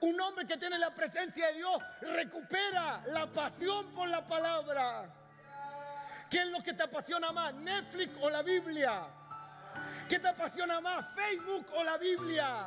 Un 0.00 0.20
hombre 0.20 0.46
que 0.46 0.58
tiene 0.58 0.78
la 0.78 0.94
presencia 0.94 1.46
de 1.46 1.54
Dios 1.54 1.82
recupera 2.02 3.02
la 3.06 3.26
pasión 3.26 3.90
por 3.94 4.08
la 4.08 4.26
palabra. 4.26 5.19
¿Qué 6.30 6.42
es 6.42 6.46
lo 6.46 6.62
que 6.62 6.72
te 6.72 6.84
apasiona 6.84 7.32
más? 7.32 7.52
¿Netflix 7.54 8.16
o 8.22 8.30
la 8.30 8.42
Biblia? 8.42 9.02
¿Qué 10.08 10.20
te 10.20 10.28
apasiona 10.28 10.80
más? 10.80 11.04
¿Facebook 11.12 11.66
o 11.74 11.82
la 11.82 11.98
Biblia? 11.98 12.66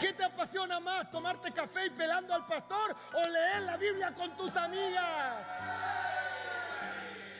¿Qué 0.00 0.12
te 0.12 0.24
apasiona 0.24 0.80
más? 0.80 1.08
¿Tomarte 1.12 1.52
café 1.52 1.86
y 1.86 1.90
pelando 1.90 2.34
al 2.34 2.44
pastor 2.44 2.96
o 3.14 3.28
leer 3.28 3.62
la 3.62 3.76
Biblia 3.76 4.12
con 4.12 4.36
tus 4.36 4.56
amigas? 4.56 5.46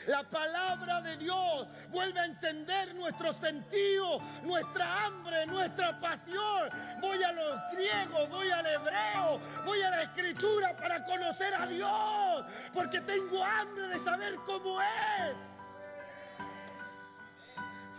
La 0.07 0.23
palabra 0.23 1.01
de 1.01 1.17
Dios 1.17 1.67
vuelve 1.89 2.19
a 2.19 2.25
encender 2.25 2.93
nuestro 2.95 3.31
sentido, 3.31 4.19
nuestra 4.43 5.05
hambre, 5.05 5.45
nuestra 5.45 5.97
pasión. 5.99 6.69
Voy 6.99 7.23
a 7.23 7.31
los 7.31 7.71
griegos, 7.71 8.29
voy 8.29 8.49
al 8.49 8.65
hebreo, 8.65 9.39
voy 9.65 9.81
a 9.81 9.89
la 9.91 10.03
escritura 10.03 10.75
para 10.75 11.05
conocer 11.05 11.53
a 11.53 11.65
Dios, 11.67 12.45
porque 12.73 12.99
tengo 13.01 13.43
hambre 13.43 13.87
de 13.87 13.99
saber 13.99 14.35
cómo 14.45 14.81
es. 14.81 15.37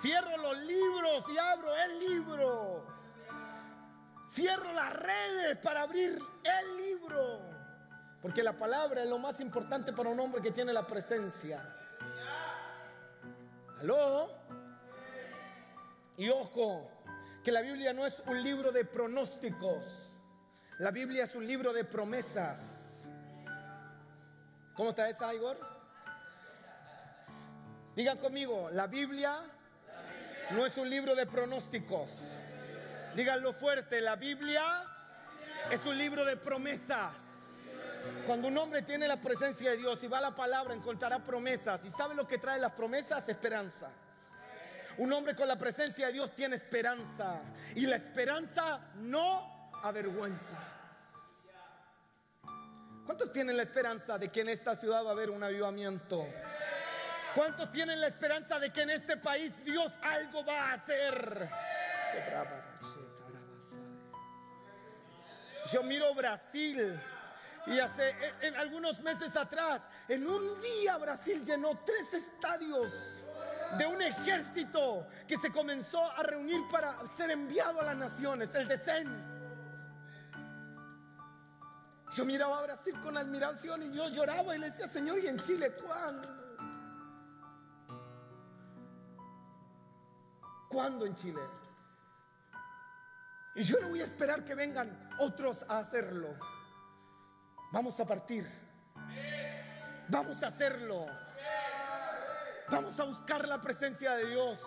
Cierro 0.01 0.37
los 0.37 0.59
libros 0.59 1.25
y 1.33 1.39
abro 1.39 1.75
el 1.75 2.01
libro. 2.01 2.87
Cierro 4.29 4.73
las 4.73 4.93
redes 4.93 5.57
para 5.59 5.83
abrir 5.83 6.19
el 6.43 6.77
libro. 6.77 7.41
Porque 8.21 8.43
la 8.43 8.53
palabra 8.53 9.03
es 9.03 9.09
lo 9.09 9.19
más 9.19 9.41
importante 9.41 9.93
para 9.93 10.11
un 10.11 10.21
hombre 10.21 10.43
que 10.43 10.51
tiene 10.51 10.73
la 10.73 10.87
presencia. 10.87 11.63
¿Aló? 13.85 14.31
Y 16.17 16.31
ojo, 16.31 16.91
que 17.43 17.53
la 17.53 17.61
Biblia 17.61 17.93
no 17.93 18.07
es 18.07 18.23
un 18.27 18.43
libro 18.43 18.73
de 18.73 18.87
pronósticos. 18.87 20.09
La 20.79 20.91
Biblia 20.91 21.25
es 21.25 21.35
un 21.35 21.47
libro 21.47 21.71
de 21.71 21.85
promesas. 21.85 23.05
¿Cómo 24.75 24.89
está 24.89 25.07
esa, 25.11 25.35
Igor? 25.35 25.59
Digan 27.95 28.17
conmigo, 28.17 28.71
la 28.73 28.87
Biblia 28.87 29.43
no 30.53 30.65
es 30.65 30.79
un 30.79 30.89
libro 30.89 31.15
de 31.15 31.27
pronósticos. 31.27 32.31
Díganlo 33.15 33.53
fuerte, 33.53 34.01
la 34.01 34.17
Biblia 34.17 34.65
es 35.71 35.85
un 35.85 35.99
libro 35.99 36.25
de 36.25 36.39
promesas. 36.39 37.24
Cuando 38.27 38.49
un 38.49 38.57
hombre 38.57 38.83
tiene 38.83 39.07
la 39.07 39.21
presencia 39.21 39.71
de 39.71 39.77
Dios 39.77 40.03
y 40.03 40.09
va 40.09 40.19
a 40.19 40.23
la 40.23 40.35
palabra, 40.35 40.75
encontrará 40.75 41.23
promesas. 41.23 41.85
¿Y 41.85 41.91
sabe 41.91 42.15
lo 42.15 42.27
que 42.27 42.39
trae 42.39 42.59
las 42.59 42.73
promesas? 42.73 43.29
Esperanza. 43.29 43.91
Un 44.97 45.13
hombre 45.13 45.35
con 45.35 45.49
la 45.49 45.57
presencia 45.57 46.07
de 46.07 46.15
Dios 46.15 46.35
tiene 46.35 46.57
esperanza. 46.57 47.41
Y 47.75 47.87
la 47.87 47.97
esperanza 47.97 48.81
no 48.97 49.71
avergüenza. 49.83 50.57
¿Cuántos 53.05 53.33
tienen 53.33 53.57
la 53.57 53.65
esperanza 53.65 54.19
de 54.19 54.31
que 54.31 54.41
en 54.41 54.49
esta 54.49 54.75
ciudad 54.75 55.05
va 55.05 55.11
a 55.11 55.13
haber 55.13 55.31
un 55.31 55.43
avivamiento? 55.43 56.27
¿Cuántos 57.35 57.71
tienen 57.71 58.01
la 58.01 58.07
esperanza 58.07 58.59
de 58.59 58.73
que 58.73 58.83
en 58.83 58.91
este 58.91 59.17
país 59.17 59.53
Dios 59.65 59.93
algo 60.03 60.45
va 60.45 60.71
a 60.71 60.73
hacer? 60.75 61.49
Yo 65.73 65.83
miro 65.83 66.15
Brasil. 66.15 66.99
Y 67.67 67.79
hace 67.79 68.15
en, 68.43 68.55
algunos 68.57 69.01
meses 69.01 69.37
atrás, 69.37 69.83
en 70.09 70.27
un 70.27 70.61
día 70.61 70.99
Brasil 70.99 71.43
llenó 71.43 71.81
tres 71.85 72.13
estadios 72.13 72.93
de 73.79 73.87
un 73.87 74.03
ejército 74.03 75.07
que 75.27 75.39
se 75.39 75.51
comenzó 75.51 76.05
a 76.13 76.23
reunir 76.23 76.61
para 76.71 76.95
ser 77.17 77.31
enviado 77.31 77.81
a 77.81 77.85
las 77.85 77.97
naciones, 77.97 78.55
el 78.55 78.69
DECEN. 78.69 79.35
Yo 82.15 82.25
miraba 82.25 82.59
a 82.59 82.63
Brasil 82.63 82.95
con 83.03 83.17
admiración 83.17 83.83
y 83.83 83.93
yo 83.93 84.09
lloraba 84.09 84.55
y 84.55 84.59
le 84.59 84.67
decía, 84.67 84.87
Señor, 84.87 85.19
¿y 85.19 85.27
en 85.27 85.39
Chile 85.39 85.75
cuándo? 85.75 86.29
¿Cuándo 90.69 91.07
en 91.07 91.15
Chile? 91.15 91.41
Y 93.57 93.63
yo 93.63 93.81
no 93.81 93.89
voy 93.89 94.01
a 94.01 94.05
esperar 94.05 94.45
que 94.45 94.55
vengan 94.55 95.09
otros 95.19 95.65
a 95.69 95.79
hacerlo. 95.79 96.37
Vamos 97.75 97.99
a 97.99 98.05
partir. 98.05 98.49
Vamos 100.07 100.41
a 100.45 100.47
hacerlo. 100.47 101.07
Vamos 102.71 103.01
a 103.01 103.03
buscar 103.03 103.49
la 103.49 103.61
presencia 103.61 104.13
de 104.13 104.29
Dios. 104.29 104.61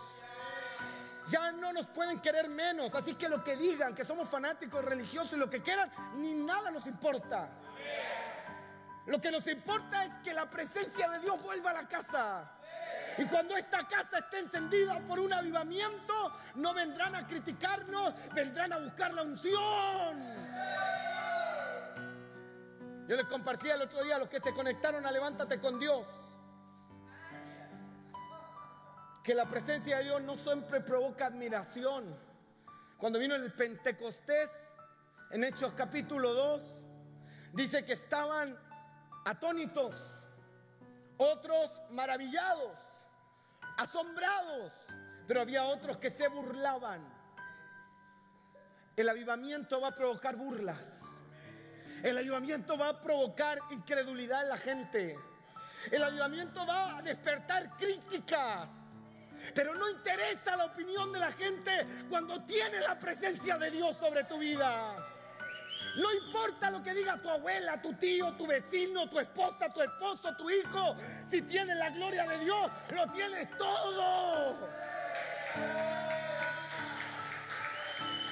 Ya 1.28 1.54
no 1.54 1.72
nos 1.72 1.88
pueden 1.88 2.20
querer 2.20 2.50
menos. 2.50 2.94
Así 2.94 3.16
que 3.16 3.30
lo 3.30 3.42
que 3.46 3.56
digan, 3.56 3.96
que 3.96 4.04
somos 4.04 4.28
fanáticos 4.28 4.84
religiosos, 4.84 5.40
lo 5.40 5.50
que 5.50 5.62
quieran, 5.62 5.90
ni 6.18 6.34
nada 6.34 6.70
nos 6.70 6.86
importa. 6.86 7.48
Lo 9.06 9.22
que 9.22 9.32
nos 9.32 9.48
importa 9.48 10.04
es 10.04 10.12
que 10.22 10.34
la 10.34 10.50
presencia 10.50 11.10
de 11.12 11.20
Dios 11.20 11.42
vuelva 11.42 11.70
a 11.70 11.76
la 11.76 11.88
casa. 11.88 12.52
Y 13.18 13.24
cuando 13.24 13.56
esta 13.56 13.88
casa 13.88 14.18
esté 14.18 14.40
encendida 14.40 15.00
por 15.08 15.22
un 15.22 15.32
avivamiento, 15.32 16.34
no 16.56 16.74
vendrán 16.74 17.16
a 17.16 17.26
criticarnos, 17.26 18.14
vendrán 18.34 18.74
a 18.74 18.80
buscar 18.80 19.14
la 19.14 19.24
unción. 19.24 20.37
Yo 23.08 23.16
les 23.16 23.26
compartí 23.26 23.70
el 23.70 23.82
otro 23.82 24.04
día 24.04 24.18
a 24.18 24.20
los 24.20 24.28
que 24.28 24.42
se 24.42 24.54
conectaron 24.54 25.06
a 25.06 25.12
Levántate 25.12 25.62
con 25.62 25.80
Dios. 25.80 26.08
Que 29.24 29.34
la 29.34 29.46
presencia 29.46 29.98
de 29.98 30.04
Dios 30.04 30.22
no 30.24 30.36
siempre 30.36 30.82
provoca 30.82 31.28
admiración. 31.28 32.18
Cuando 32.98 33.18
vino 33.18 33.36
el 33.36 33.54
Pentecostés, 33.54 34.50
en 35.32 35.46
Hechos 35.46 35.74
capítulo 35.74 36.34
2, 36.34 36.64
dice 37.54 37.86
que 37.86 37.94
estaban 37.94 38.58
atónitos, 39.24 39.96
otros 41.16 41.82
maravillados, 41.92 42.78
asombrados, 43.78 44.74
pero 45.28 45.40
había 45.40 45.64
otros 45.64 45.98
que 45.98 46.10
se 46.10 46.28
burlaban. 46.28 47.08
El 48.98 49.08
avivamiento 49.08 49.80
va 49.80 49.90
a 49.90 49.96
provocar 49.96 50.36
burlas. 50.36 51.07
El 52.04 52.18
avivamiento 52.18 52.78
va 52.78 52.90
a 52.90 53.02
provocar 53.02 53.60
incredulidad 53.72 54.44
en 54.44 54.50
la 54.50 54.58
gente. 54.58 55.20
El 55.92 56.04
avivamiento 56.04 56.66
va 56.66 56.98
a 56.98 57.02
despertar 57.02 57.76
críticas. 57.78 58.70
Pero 59.54 59.76
no 59.76 59.90
interesa 59.90 60.56
la 60.56 60.66
opinión 60.66 61.12
de 61.12 61.20
la 61.20 61.32
gente 61.32 61.86
cuando 62.10 62.42
tiene 62.44 62.80
la 62.80 62.98
presencia 62.98 63.58
de 63.58 63.72
Dios 63.72 63.96
sobre 63.98 64.24
tu 64.24 64.38
vida. 64.38 64.96
No 65.98 66.14
importa 66.14 66.70
lo 66.70 66.84
que 66.84 66.94
diga 66.94 67.18
tu 67.18 67.30
abuela, 67.30 67.82
tu 67.82 67.94
tío, 67.94 68.34
tu 68.34 68.46
vecino, 68.46 69.10
tu 69.10 69.20
esposa, 69.20 69.72
tu 69.74 69.82
esposo, 69.82 70.36
tu 70.36 70.50
hijo. 70.50 70.96
Si 71.26 71.42
tienes 71.42 71.78
la 71.78 71.90
gloria 71.90 72.28
de 72.28 72.40
Dios, 72.40 72.72
lo 72.96 73.08
tienes 73.14 73.50
todo. 73.58 74.70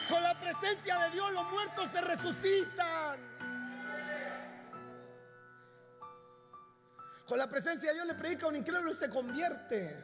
Con 0.09 0.21
la 0.21 0.39
presencia 0.39 0.99
de 0.99 1.11
Dios 1.11 1.31
los 1.31 1.51
muertos 1.51 1.89
se 1.91 2.01
resucitan. 2.01 3.19
Con 7.27 7.39
la 7.39 7.49
presencia 7.49 7.89
de 7.89 7.95
Dios 7.95 8.07
le 8.07 8.13
predica 8.13 8.47
un 8.47 8.55
incrédulo 8.55 8.91
y 8.91 8.95
se 8.95 9.09
convierte. 9.09 9.97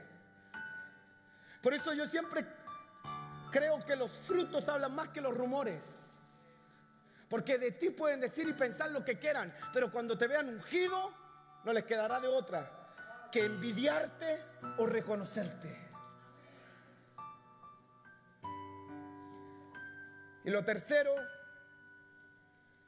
Por 1.62 1.74
eso 1.74 1.94
yo 1.94 2.08
siempre 2.08 2.46
creo 3.52 3.80
que 3.86 3.96
los 3.96 4.12
frutos 4.12 4.68
hablan 4.68 4.96
más 4.96 5.10
que 5.10 5.22
los 5.22 5.36
rumores. 5.36 6.08
Porque 7.30 7.60
de 7.60 7.72
ti 7.72 7.92
pueden 7.92 8.20
decir 8.20 8.50
y 8.50 8.54
pensar 8.54 8.92
lo 8.92 9.06
que 9.06 9.20
quieran, 9.20 9.54
pero 9.72 9.92
cuando 9.92 10.18
te 10.18 10.28
vean 10.28 10.50
ungido, 10.50 11.14
no 11.64 11.72
les 11.72 11.86
quedará 11.86 12.20
de 12.20 12.28
otra 12.28 12.70
que 13.32 13.46
envidiarte 13.46 14.44
o 14.78 14.86
reconocerte. 14.86 15.91
Y 20.44 20.50
lo 20.50 20.64
tercero, 20.66 21.14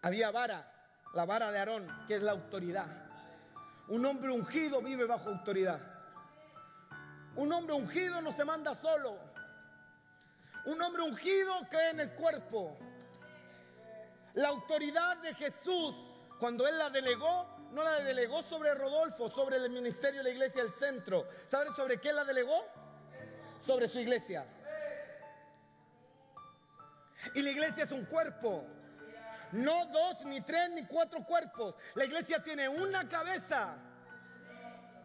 había 0.01 0.31
vara, 0.31 0.71
la 1.13 1.25
vara 1.25 1.51
de 1.51 1.59
Aarón, 1.59 1.87
que 2.07 2.15
es 2.15 2.21
la 2.21 2.31
autoridad. 2.31 2.87
Un 3.87 4.05
hombre 4.05 4.31
ungido 4.31 4.81
vive 4.81 5.05
bajo 5.05 5.29
autoridad. 5.29 5.79
Un 7.35 7.51
hombre 7.51 7.73
ungido 7.73 8.21
no 8.21 8.31
se 8.31 8.45
manda 8.45 8.73
solo. 8.73 9.17
Un 10.65 10.81
hombre 10.81 11.03
ungido 11.03 11.53
cree 11.69 11.91
en 11.91 11.99
el 11.99 12.11
cuerpo. 12.11 12.77
La 14.33 14.49
autoridad 14.49 15.17
de 15.17 15.33
Jesús, 15.35 15.95
cuando 16.39 16.67
Él 16.67 16.77
la 16.77 16.89
delegó, 16.89 17.47
no 17.71 17.83
la 17.83 17.99
delegó 18.01 18.41
sobre 18.41 18.73
Rodolfo, 18.73 19.29
sobre 19.29 19.57
el 19.57 19.69
ministerio 19.69 20.21
de 20.21 20.29
la 20.29 20.29
iglesia 20.29 20.63
del 20.63 20.73
centro. 20.73 21.27
¿Saben 21.47 21.73
sobre 21.73 21.99
qué 21.99 22.13
la 22.13 22.23
delegó? 22.23 22.65
Sobre 23.59 23.87
su 23.87 23.99
iglesia. 23.99 24.45
Y 27.33 27.41
la 27.41 27.51
iglesia 27.51 27.83
es 27.83 27.91
un 27.91 28.05
cuerpo. 28.05 28.65
No 29.53 29.85
dos, 29.85 30.25
ni 30.25 30.41
tres, 30.41 30.69
ni 30.71 30.85
cuatro 30.85 31.23
cuerpos. 31.23 31.75
La 31.95 32.05
iglesia 32.05 32.43
tiene 32.43 32.67
una 32.67 33.07
cabeza, 33.07 33.75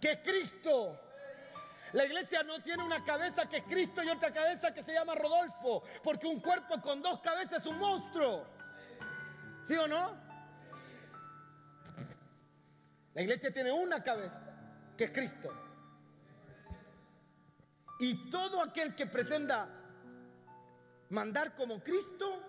que 0.01 0.13
es 0.13 0.19
Cristo. 0.19 0.99
La 1.93 2.05
iglesia 2.05 2.43
no 2.43 2.61
tiene 2.63 2.83
una 2.83 3.03
cabeza 3.05 3.49
que 3.49 3.59
es 3.59 3.65
Cristo 3.65 4.03
y 4.03 4.09
otra 4.09 4.33
cabeza 4.33 4.73
que 4.73 4.83
se 4.83 4.93
llama 4.93 5.15
Rodolfo, 5.15 5.83
porque 6.03 6.27
un 6.27 6.41
cuerpo 6.41 6.81
con 6.81 7.03
dos 7.03 7.21
cabezas 7.21 7.61
es 7.61 7.67
un 7.67 7.79
monstruo. 7.79 8.47
¿Sí 9.63 9.75
o 9.77 9.87
no? 9.87 10.29
La 13.15 13.23
iglesia 13.23 13.53
tiene 13.53 13.73
una 13.73 14.03
cabeza, 14.03 14.41
que 14.97 15.05
es 15.05 15.11
Cristo. 15.11 15.51
Y 18.01 18.31
todo 18.31 18.63
aquel 18.63 18.95
que 18.95 19.07
pretenda 19.07 19.78
mandar 21.11 21.55
como 21.55 21.83
Cristo 21.83 22.43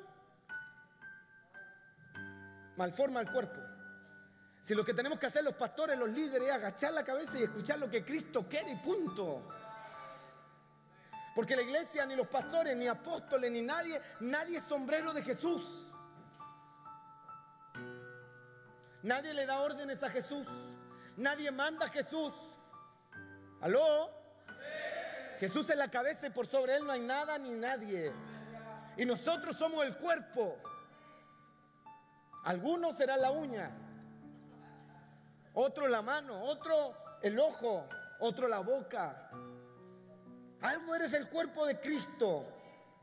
malforma 2.78 3.22
el 3.22 3.32
cuerpo. 3.32 3.60
Si 4.64 4.76
lo 4.76 4.86
que 4.86 4.94
tenemos 4.94 5.18
que 5.18 5.26
hacer 5.26 5.44
los 5.44 5.56
pastores, 5.56 5.98
los 5.98 6.10
líderes, 6.10 6.48
es 6.48 6.54
agachar 6.54 6.94
la 6.94 7.04
cabeza 7.04 7.40
y 7.40 7.44
escuchar 7.44 7.80
lo 7.80 7.90
que 7.90 8.06
Cristo 8.06 8.48
quiere 8.48 8.72
y 8.72 8.76
punto. 8.76 9.48
Porque 11.34 11.56
la 11.56 11.62
iglesia, 11.62 12.06
ni 12.06 12.16
los 12.16 12.28
pastores, 12.28 12.76
ni 12.76 12.88
apóstoles, 12.88 13.52
ni 13.52 13.62
nadie, 13.62 14.02
nadie 14.20 14.58
es 14.58 14.64
sombrero 14.64 15.14
de 15.14 15.24
Jesús. 15.24 15.86
Nadie 19.02 19.34
le 19.34 19.46
da 19.46 19.60
órdenes 19.62 20.04
a 20.04 20.10
Jesús. 20.10 20.48
Nadie 21.18 21.52
manda 21.52 21.86
a 21.86 21.90
Jesús. 21.90 22.34
¿Aló? 23.62 24.12
Jesús 25.40 25.70
es 25.70 25.78
la 25.78 25.90
cabeza 25.90 26.28
y 26.28 26.32
por 26.32 26.46
sobre 26.46 26.76
él 26.76 26.86
no 26.86 26.92
hay 26.92 27.00
nada 27.00 27.38
ni 27.38 27.52
nadie. 27.52 28.12
Y 29.00 29.06
nosotros 29.06 29.56
somos 29.56 29.86
el 29.86 29.96
cuerpo. 29.96 30.58
Algunos 32.44 32.98
será 32.98 33.16
la 33.16 33.32
uña, 33.32 33.72
otro 35.54 35.88
la 35.88 36.02
mano, 36.02 36.44
otro 36.44 36.98
el 37.22 37.40
ojo, 37.40 37.88
otro 38.20 38.50
la 38.50 38.60
boca. 38.60 39.32
Algo 40.60 40.96
eres 40.96 41.14
el 41.14 41.30
cuerpo 41.30 41.66
de 41.66 41.80
Cristo, 41.80 42.46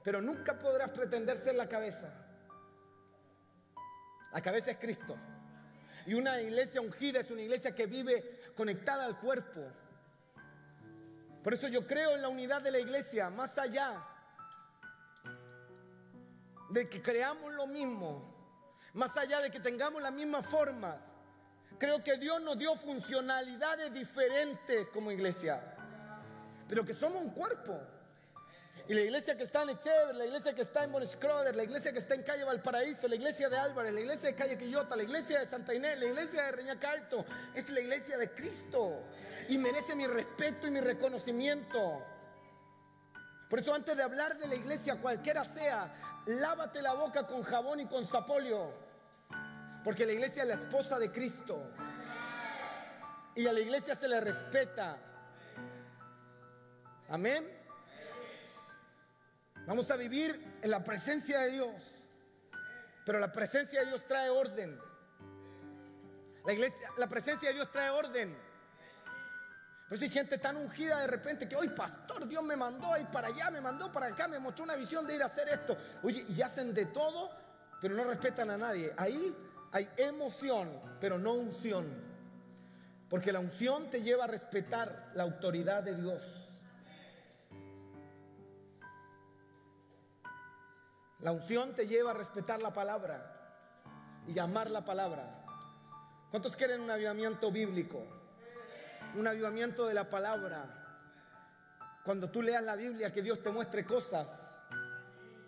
pero 0.04 0.20
nunca 0.20 0.58
podrás 0.58 0.90
pretender 0.90 1.38
ser 1.38 1.54
la 1.54 1.66
cabeza. 1.66 2.12
La 4.34 4.42
cabeza 4.42 4.72
es 4.72 4.76
Cristo. 4.76 5.16
Y 6.04 6.12
una 6.12 6.42
iglesia 6.42 6.82
ungida 6.82 7.20
es 7.20 7.30
una 7.30 7.40
iglesia 7.40 7.74
que 7.74 7.86
vive 7.86 8.42
conectada 8.54 9.06
al 9.06 9.18
cuerpo. 9.18 9.62
Por 11.42 11.54
eso 11.54 11.68
yo 11.68 11.86
creo 11.86 12.16
en 12.16 12.20
la 12.20 12.28
unidad 12.28 12.60
de 12.60 12.70
la 12.70 12.80
iglesia, 12.80 13.30
más 13.30 13.56
allá 13.56 14.06
de 16.70 16.88
que 16.88 17.02
creamos 17.02 17.52
lo 17.54 17.66
mismo 17.66 18.36
más 18.96 19.14
allá 19.18 19.40
de 19.42 19.50
que 19.50 19.60
tengamos 19.60 20.02
las 20.02 20.12
mismas 20.12 20.46
formas. 20.46 21.02
Creo 21.78 22.02
que 22.02 22.16
Dios 22.16 22.40
nos 22.40 22.58
dio 22.58 22.74
funcionalidades 22.76 23.92
diferentes 23.92 24.88
como 24.88 25.12
iglesia, 25.12 25.62
pero 26.66 26.84
que 26.84 26.94
somos 26.94 27.22
un 27.22 27.30
cuerpo. 27.30 27.78
Y 28.88 28.94
la 28.94 29.02
iglesia 29.02 29.36
que 29.36 29.42
está 29.42 29.64
en 29.64 29.70
Echever, 29.70 30.14
la 30.14 30.24
iglesia 30.24 30.54
que 30.54 30.62
está 30.62 30.84
en 30.84 30.92
Bonescroder, 30.92 31.54
la 31.54 31.64
iglesia 31.64 31.92
que 31.92 31.98
está 31.98 32.14
en 32.14 32.22
calle 32.22 32.44
Valparaíso, 32.44 33.06
la 33.06 33.16
iglesia 33.16 33.50
de 33.50 33.58
Álvarez, 33.58 33.92
la 33.92 34.00
iglesia 34.00 34.30
de 34.30 34.34
calle 34.34 34.56
Quillota, 34.56 34.96
la 34.96 35.02
iglesia 35.02 35.40
de 35.40 35.46
Santa 35.46 35.74
Inés, 35.74 35.98
la 35.98 36.06
iglesia 36.06 36.44
de 36.44 36.52
Reñacalto, 36.52 37.26
es 37.54 37.68
la 37.68 37.80
iglesia 37.80 38.16
de 38.16 38.30
Cristo. 38.30 39.02
Y 39.48 39.58
merece 39.58 39.94
mi 39.94 40.06
respeto 40.06 40.68
y 40.68 40.70
mi 40.70 40.80
reconocimiento. 40.80 42.02
Por 43.48 43.60
eso 43.60 43.72
antes 43.72 43.96
de 43.96 44.02
hablar 44.02 44.36
de 44.38 44.48
la 44.48 44.56
iglesia, 44.56 44.96
cualquiera 44.96 45.44
sea, 45.44 45.94
lávate 46.26 46.82
la 46.82 46.94
boca 46.94 47.26
con 47.26 47.42
jabón 47.42 47.80
y 47.80 47.86
con 47.86 48.04
sapolio. 48.04 48.72
Porque 49.84 50.04
la 50.04 50.12
iglesia 50.12 50.42
es 50.42 50.48
la 50.48 50.54
esposa 50.54 50.98
de 50.98 51.12
Cristo. 51.12 51.70
Y 53.36 53.46
a 53.46 53.52
la 53.52 53.60
iglesia 53.60 53.94
se 53.94 54.08
le 54.08 54.20
respeta. 54.20 54.98
Amén. 57.08 57.46
Vamos 59.66 59.90
a 59.90 59.96
vivir 59.96 60.58
en 60.62 60.70
la 60.70 60.82
presencia 60.82 61.40
de 61.40 61.50
Dios. 61.50 61.96
Pero 63.04 63.20
la 63.20 63.32
presencia 63.32 63.80
de 63.80 63.86
Dios 63.86 64.04
trae 64.06 64.28
orden. 64.28 64.76
La 66.96 67.06
presencia 67.06 67.50
de 67.50 67.54
Dios 67.54 67.70
trae 67.70 67.90
orden. 67.90 68.36
Pues 69.88 70.02
hay 70.02 70.10
gente 70.10 70.38
tan 70.38 70.56
ungida 70.56 71.00
de 71.00 71.06
repente 71.06 71.48
que 71.48 71.54
hoy, 71.54 71.68
pastor, 71.68 72.26
Dios 72.26 72.42
me 72.42 72.56
mandó 72.56 72.92
ahí 72.92 73.06
para 73.12 73.28
allá, 73.28 73.50
me 73.50 73.60
mandó 73.60 73.92
para 73.92 74.06
acá, 74.06 74.26
me 74.26 74.38
mostró 74.38 74.64
una 74.64 74.74
visión 74.74 75.06
de 75.06 75.14
ir 75.14 75.22
a 75.22 75.26
hacer 75.26 75.48
esto. 75.48 75.76
Oye, 76.02 76.24
y 76.28 76.42
hacen 76.42 76.74
de 76.74 76.86
todo, 76.86 77.30
pero 77.80 77.94
no 77.94 78.02
respetan 78.02 78.50
a 78.50 78.56
nadie. 78.56 78.92
Ahí 78.96 79.36
hay 79.70 79.88
emoción, 79.96 80.68
pero 81.00 81.18
no 81.18 81.34
unción. 81.34 81.86
Porque 83.08 83.30
la 83.30 83.38
unción 83.38 83.88
te 83.88 84.02
lleva 84.02 84.24
a 84.24 84.26
respetar 84.26 85.12
la 85.14 85.22
autoridad 85.22 85.84
de 85.84 85.94
Dios. 85.94 86.42
La 91.20 91.30
unción 91.30 91.74
te 91.74 91.86
lleva 91.86 92.10
a 92.10 92.14
respetar 92.14 92.60
la 92.60 92.72
palabra 92.72 93.34
y 94.26 94.36
amar 94.40 94.68
la 94.68 94.84
palabra. 94.84 95.44
¿Cuántos 96.30 96.56
quieren 96.56 96.80
un 96.80 96.90
avivamiento 96.90 97.52
bíblico? 97.52 98.15
Un 99.16 99.26
avivamiento 99.26 99.86
de 99.86 99.94
la 99.94 100.08
palabra. 100.08 100.64
Cuando 102.04 102.30
tú 102.30 102.42
leas 102.42 102.62
la 102.62 102.76
Biblia, 102.76 103.12
que 103.12 103.22
Dios 103.22 103.42
te 103.42 103.50
muestre 103.50 103.84
cosas. 103.84 104.58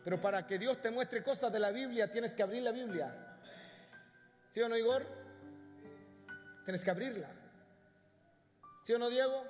Pero 0.05 0.21
para 0.21 0.47
que 0.47 0.59
Dios 0.59 0.81
te 0.81 0.91
muestre 0.91 1.23
cosas 1.23 1.53
de 1.53 1.61
la 1.61 1.71
Biblia, 1.71 2.11
tienes 2.11 2.35
que 2.35 2.43
abrir 2.43 2.63
la 2.63 2.73
Biblia. 2.73 3.15
¿Sí 4.51 4.63
o 4.63 4.69
no, 4.69 4.77
Igor? 4.77 5.05
Tienes 6.65 6.83
que 6.83 6.91
abrirla. 6.91 7.29
¿Sí 8.85 8.95
o 8.95 8.99
no, 8.99 9.11
Diego? 9.11 9.45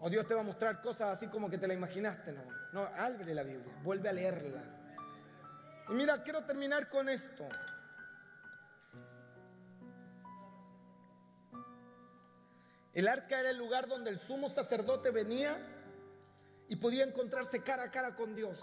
O 0.00 0.10
Dios 0.10 0.26
te 0.26 0.34
va 0.34 0.42
a 0.42 0.44
mostrar 0.44 0.82
cosas 0.82 1.16
así 1.16 1.28
como 1.28 1.48
que 1.48 1.56
te 1.56 1.66
la 1.66 1.72
imaginaste, 1.72 2.32
no. 2.32 2.42
No, 2.74 2.82
abre 2.98 3.34
la 3.34 3.42
Biblia, 3.42 3.72
vuelve 3.82 4.10
a 4.10 4.12
leerla. 4.12 4.62
Y 5.88 5.92
mira, 5.92 6.22
quiero 6.22 6.44
terminar 6.44 6.90
con 6.90 7.08
esto. 7.08 7.48
El 12.94 13.08
arca 13.08 13.40
era 13.40 13.50
el 13.50 13.58
lugar 13.58 13.88
donde 13.88 14.10
el 14.10 14.20
sumo 14.20 14.48
sacerdote 14.48 15.10
venía 15.10 15.58
y 16.68 16.76
podía 16.76 17.04
encontrarse 17.04 17.60
cara 17.60 17.82
a 17.82 17.90
cara 17.90 18.14
con 18.14 18.36
Dios. 18.36 18.62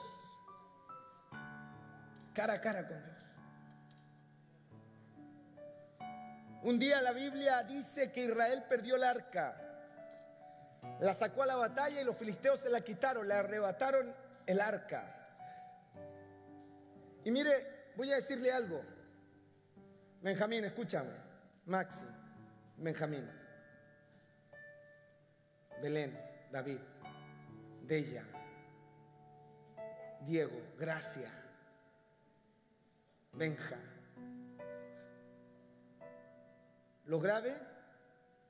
Cara 2.34 2.54
a 2.54 2.62
cara 2.62 2.88
con 2.88 3.04
Dios. 3.04 3.18
Un 6.64 6.80
día 6.80 7.02
la 7.02 7.12
Biblia 7.12 7.64
dice 7.64 8.12
que 8.14 8.24
Israel 8.24 8.64
perdió 8.70 8.96
el 8.96 9.04
arca. 9.04 9.58
La 11.02 11.14
sacó 11.14 11.44
a 11.44 11.48
la 11.48 11.56
batalla 11.56 12.00
y 12.00 12.06
los 12.06 12.16
filisteos 12.16 12.62
se 12.62 12.70
la 12.70 12.80
quitaron, 12.82 13.28
le 13.28 13.34
arrebataron 13.34 14.16
el 14.46 14.62
arca. 14.62 15.18
Y 17.26 17.32
mire, 17.32 17.92
voy 17.96 18.12
a 18.14 18.16
decirle 18.16 18.52
algo. 18.52 18.82
Benjamín, 20.22 20.64
escúchame. 20.64 21.12
Maxi, 21.66 22.06
Benjamín. 22.78 23.41
Belén, 25.82 26.18
David, 26.52 26.78
Della, 27.88 28.24
Diego, 30.26 30.74
Gracia, 30.78 31.32
Benja. 33.34 33.80
Lo 37.06 37.20
grave 37.20 37.58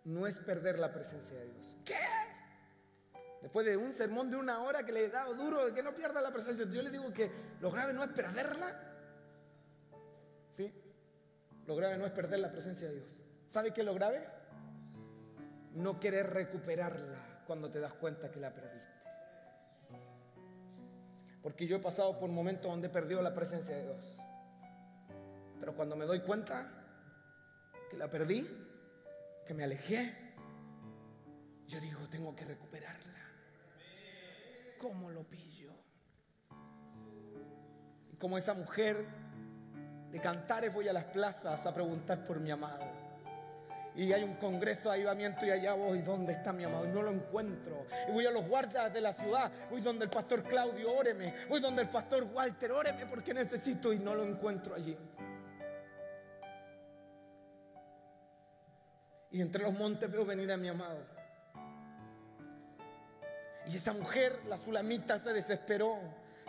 no 0.03 0.27
es 0.27 0.39
perder 0.39 0.77
la 0.77 0.91
presencia 0.91 1.37
de 1.37 1.45
Dios. 1.45 1.77
¿Qué? 1.85 1.95
Después 3.41 3.65
de 3.65 3.77
un 3.77 3.93
sermón 3.93 4.29
de 4.29 4.35
una 4.35 4.61
hora 4.61 4.85
que 4.85 4.91
le 4.91 5.05
he 5.05 5.09
dado 5.09 5.33
duro, 5.33 5.73
que 5.73 5.81
no 5.81 5.95
pierda 5.95 6.21
la 6.21 6.31
presencia 6.31 6.65
yo 6.65 6.81
le 6.83 6.91
digo 6.91 7.11
que 7.13 7.31
lo 7.59 7.71
grave 7.71 7.93
no 7.93 8.03
es 8.03 8.09
perderla. 8.11 8.79
¿Sí? 10.51 10.71
Lo 11.65 11.75
grave 11.75 11.97
no 11.97 12.05
es 12.05 12.11
perder 12.11 12.39
la 12.39 12.51
presencia 12.51 12.87
de 12.89 12.95
Dios. 12.95 13.21
¿Sabe 13.47 13.71
qué 13.71 13.81
es 13.81 13.85
lo 13.85 13.93
grave? 13.93 14.40
No 15.73 15.99
querer 15.99 16.29
recuperarla 16.31 17.43
cuando 17.45 17.69
te 17.69 17.79
das 17.79 17.93
cuenta 17.93 18.31
que 18.31 18.39
la 18.39 18.53
perdiste. 18.53 18.91
Porque 21.41 21.65
yo 21.65 21.77
he 21.77 21.79
pasado 21.79 22.19
por 22.19 22.29
momentos 22.29 22.69
donde 22.69 22.87
he 22.87 22.89
perdido 22.89 23.21
la 23.21 23.33
presencia 23.33 23.75
de 23.75 23.83
Dios. 23.83 24.17
Pero 25.59 25.75
cuando 25.75 25.95
me 25.95 26.05
doy 26.05 26.21
cuenta 26.21 26.69
que 27.89 27.97
la 27.97 28.09
perdí, 28.09 28.47
que 29.45 29.53
me 29.53 29.63
alejé, 29.63 30.15
yo 31.67 31.79
digo, 31.79 31.99
tengo 32.09 32.35
que 32.35 32.45
recuperarla. 32.45 33.11
¿Cómo 34.77 35.09
lo 35.09 35.23
pillo? 35.23 35.71
Y 38.11 38.15
como 38.17 38.37
esa 38.37 38.53
mujer 38.53 39.05
de 40.11 40.19
cantares 40.19 40.73
voy 40.73 40.89
a 40.89 40.93
las 40.93 41.05
plazas 41.05 41.65
a 41.65 41.73
preguntar 41.73 42.23
por 42.25 42.39
mi 42.39 42.51
amado. 42.51 43.00
Y 43.95 44.13
hay 44.13 44.23
un 44.23 44.35
congreso 44.35 44.89
de 44.89 44.95
avivamiento 44.95 45.45
y 45.45 45.51
allá 45.51 45.73
voy, 45.73 45.99
¿dónde 45.99 46.33
está 46.33 46.53
mi 46.53 46.63
amado? 46.63 46.85
Y 46.85 46.89
no 46.89 47.01
lo 47.01 47.11
encuentro. 47.11 47.85
Y 48.07 48.11
voy 48.11 48.25
a 48.25 48.31
los 48.31 48.47
guardas 48.47 48.93
de 48.93 49.01
la 49.01 49.11
ciudad, 49.11 49.51
voy 49.69 49.81
donde 49.81 50.05
el 50.05 50.09
pastor 50.09 50.43
Claudio, 50.43 50.93
óreme. 50.93 51.33
Voy 51.49 51.59
donde 51.59 51.81
el 51.81 51.89
pastor 51.89 52.23
Walter, 52.23 52.71
óreme 52.71 53.05
porque 53.05 53.33
necesito 53.33 53.91
y 53.91 53.99
no 53.99 54.15
lo 54.15 54.23
encuentro 54.23 54.75
allí. 54.75 54.97
Y 59.31 59.41
entre 59.41 59.63
los 59.63 59.73
montes 59.73 60.09
veo 60.11 60.25
venir 60.25 60.51
a 60.51 60.57
mi 60.57 60.69
amado. 60.69 61.05
Y 63.65 63.75
esa 63.75 63.93
mujer, 63.93 64.39
la 64.47 64.57
sulamita, 64.57 65.17
se 65.19 65.33
desesperó. 65.33 65.99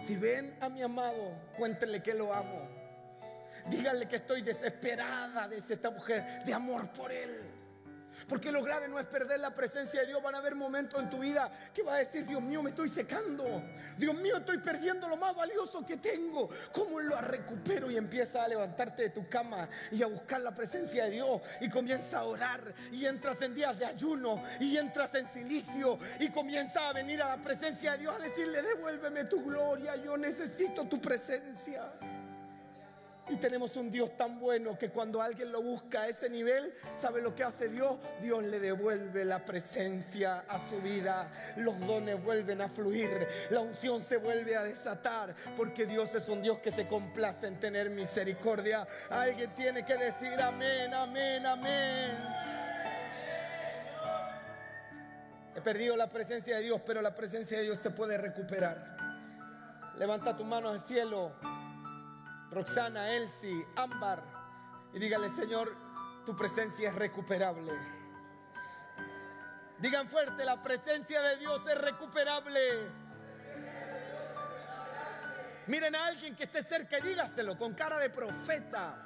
Si 0.01 0.16
ven 0.16 0.57
a 0.61 0.68
mi 0.68 0.82
amado, 0.82 1.32
cuéntenle 1.57 2.03
que 2.03 2.14
lo 2.14 2.32
amo. 2.32 2.82
Díganle 3.69 4.09
que 4.09 4.17
estoy 4.17 4.43
desesperada 4.43 5.49
de 5.49 5.57
esta 5.57 5.91
mujer, 5.91 6.45
de 6.45 6.55
amor 6.55 6.93
por 6.93 7.13
él. 7.13 7.63
Porque 8.29 8.53
lo 8.53 8.63
grave 8.63 8.89
no 8.89 8.99
es 8.99 9.07
perder 9.07 9.41
la 9.41 9.55
presencia 9.55 10.01
de 10.01 10.07
Dios. 10.07 10.23
Van 10.23 10.35
a 10.35 10.39
haber 10.39 10.55
momentos 10.55 11.01
en 11.01 11.11
tu 11.11 11.19
vida 11.19 11.51
que 11.73 11.83
va 11.83 11.95
a 11.95 11.99
decir, 11.99 12.25
Dios 12.25 12.43
mío, 12.43 12.63
me 12.63 12.71
estoy 12.71 12.89
secando. 12.89 13.45
Dios 13.97 14.15
mío, 14.15 14.39
estoy 14.39 14.59
perdiendo 14.59 15.09
lo 15.09 15.17
más 15.17 15.35
valioso 15.35 15.85
que 15.85 15.97
tengo. 15.97 16.49
¿Cómo 16.73 17.01
lo 17.01 17.21
recupero? 17.21 17.91
Y 17.91 17.97
empieza 17.97 18.45
a 18.45 18.49
levantarte 18.49 19.03
de 19.03 19.11
tu 19.11 19.29
cama 19.29 19.69
y 19.91 20.03
a 20.03 20.07
buscar 20.07 20.41
la 20.41 20.55
presencia 20.55 21.05
de 21.05 21.11
Dios. 21.11 21.41
Y 21.61 21.69
comienza 21.69 22.21
a 22.21 22.25
orar. 22.25 22.75
Y 22.93 23.07
entras 23.07 23.41
en 23.43 23.55
días 23.55 23.79
de 23.79 23.87
ayuno. 23.87 24.43
Y 24.61 24.77
entras 24.77 25.15
en 25.15 25.27
silicio. 25.33 25.99
Y 26.21 26.31
comienza 26.31 26.89
a 26.89 26.93
venir 26.93 27.23
a 27.23 27.37
la 27.37 27.43
presencia 27.43 27.93
de 27.93 27.99
Dios 27.99 28.15
a 28.15 28.19
decirle, 28.19 28.63
devuélveme 28.63 29.25
tu 29.25 29.45
gloria. 29.45 29.97
Yo 29.97 30.17
necesito 30.17 30.87
tu 30.87 31.01
presencia. 31.01 31.93
Y 33.33 33.37
tenemos 33.37 33.76
un 33.76 33.91
Dios 33.91 34.14
tan 34.14 34.39
bueno 34.39 34.76
que 34.76 34.91
cuando 34.91 35.22
alguien 35.22 35.51
lo 35.51 35.62
busca 35.62 36.03
a 36.03 36.09
ese 36.09 36.28
nivel, 36.28 36.74
¿sabe 36.95 37.22
lo 37.22 37.35
que 37.35 37.43
hace 37.43 37.68
Dios? 37.68 37.97
Dios 38.20 38.45
le 38.45 38.61
devuelve 38.61 39.24
la 39.24 39.43
presencia 39.43 40.41
a 40.47 40.59
su 40.68 40.76
vida. 40.83 41.33
Los 41.57 41.80
dones 41.80 42.22
vuelven 42.22 42.61
a 42.61 42.68
fluir. 42.68 43.26
La 43.49 43.61
unción 43.61 44.03
se 44.03 44.18
vuelve 44.18 44.55
a 44.55 44.64
desatar. 44.64 45.35
Porque 45.57 45.87
Dios 45.87 46.14
es 46.14 46.28
un 46.28 46.43
Dios 46.43 46.59
que 46.59 46.70
se 46.70 46.87
complace 46.87 47.47
en 47.47 47.59
tener 47.59 47.89
misericordia. 47.89 48.87
Alguien 49.09 49.55
tiene 49.55 49.83
que 49.83 49.97
decir 49.97 50.39
amén, 50.39 50.93
amén, 50.93 51.47
amén. 51.47 52.11
He 55.57 55.61
perdido 55.62 55.97
la 55.97 56.11
presencia 56.11 56.57
de 56.57 56.64
Dios, 56.64 56.83
pero 56.85 57.01
la 57.01 57.14
presencia 57.14 57.57
de 57.57 57.64
Dios 57.64 57.78
se 57.78 57.91
puede 57.91 58.18
recuperar. 58.18 58.95
Levanta 59.97 60.37
tu 60.37 60.45
mano 60.45 60.68
al 60.68 60.80
cielo. 60.80 61.33
Roxana, 62.53 63.11
Elsie, 63.13 63.67
Ámbar, 63.77 64.23
y 64.93 64.99
dígale, 64.99 65.31
Señor, 65.31 65.75
tu 66.27 66.37
presencia 66.37 66.91
es 66.91 66.95
recuperable. 66.95 67.73
Digan 69.79 70.07
fuerte, 70.07 70.45
la 70.45 70.63
presencia 70.63 71.21
de 71.23 71.39
Dios 71.39 71.67
es 71.67 71.81
recuperable. 71.81 72.61
Miren 75.67 75.95
a 75.95 76.07
alguien 76.07 76.37
que 76.37 76.45
esté 76.45 76.63
cerca 76.63 76.99
y 76.99 77.03
dígaselo 77.03 77.57
con 77.57 77.73
cara 77.73 77.99
de 77.99 78.11
profeta. 78.11 78.97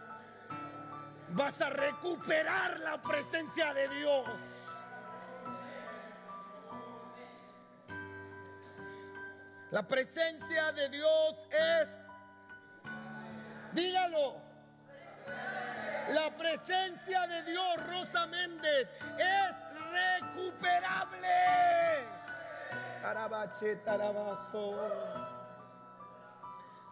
Vas 1.31 1.61
a 1.61 1.71
recuperar 1.71 2.81
la 2.81 3.01
presencia 3.01 3.73
de 3.75 3.89
Dios. 3.89 4.41
La 9.71 9.87
presencia 9.87 10.73
de 10.73 10.89
Dios 10.89 11.37
es 11.51 12.06
Dígalo. 13.77 14.37
La 16.15 16.35
presencia 16.35 17.27
de 17.27 17.43
Dios, 17.43 17.87
Rosa 17.91 18.27
Méndez, 18.27 18.91
es 19.19 19.55
recuperable. 19.93 21.29
Arabache, 23.05 23.77
tarabazo. 23.77 24.81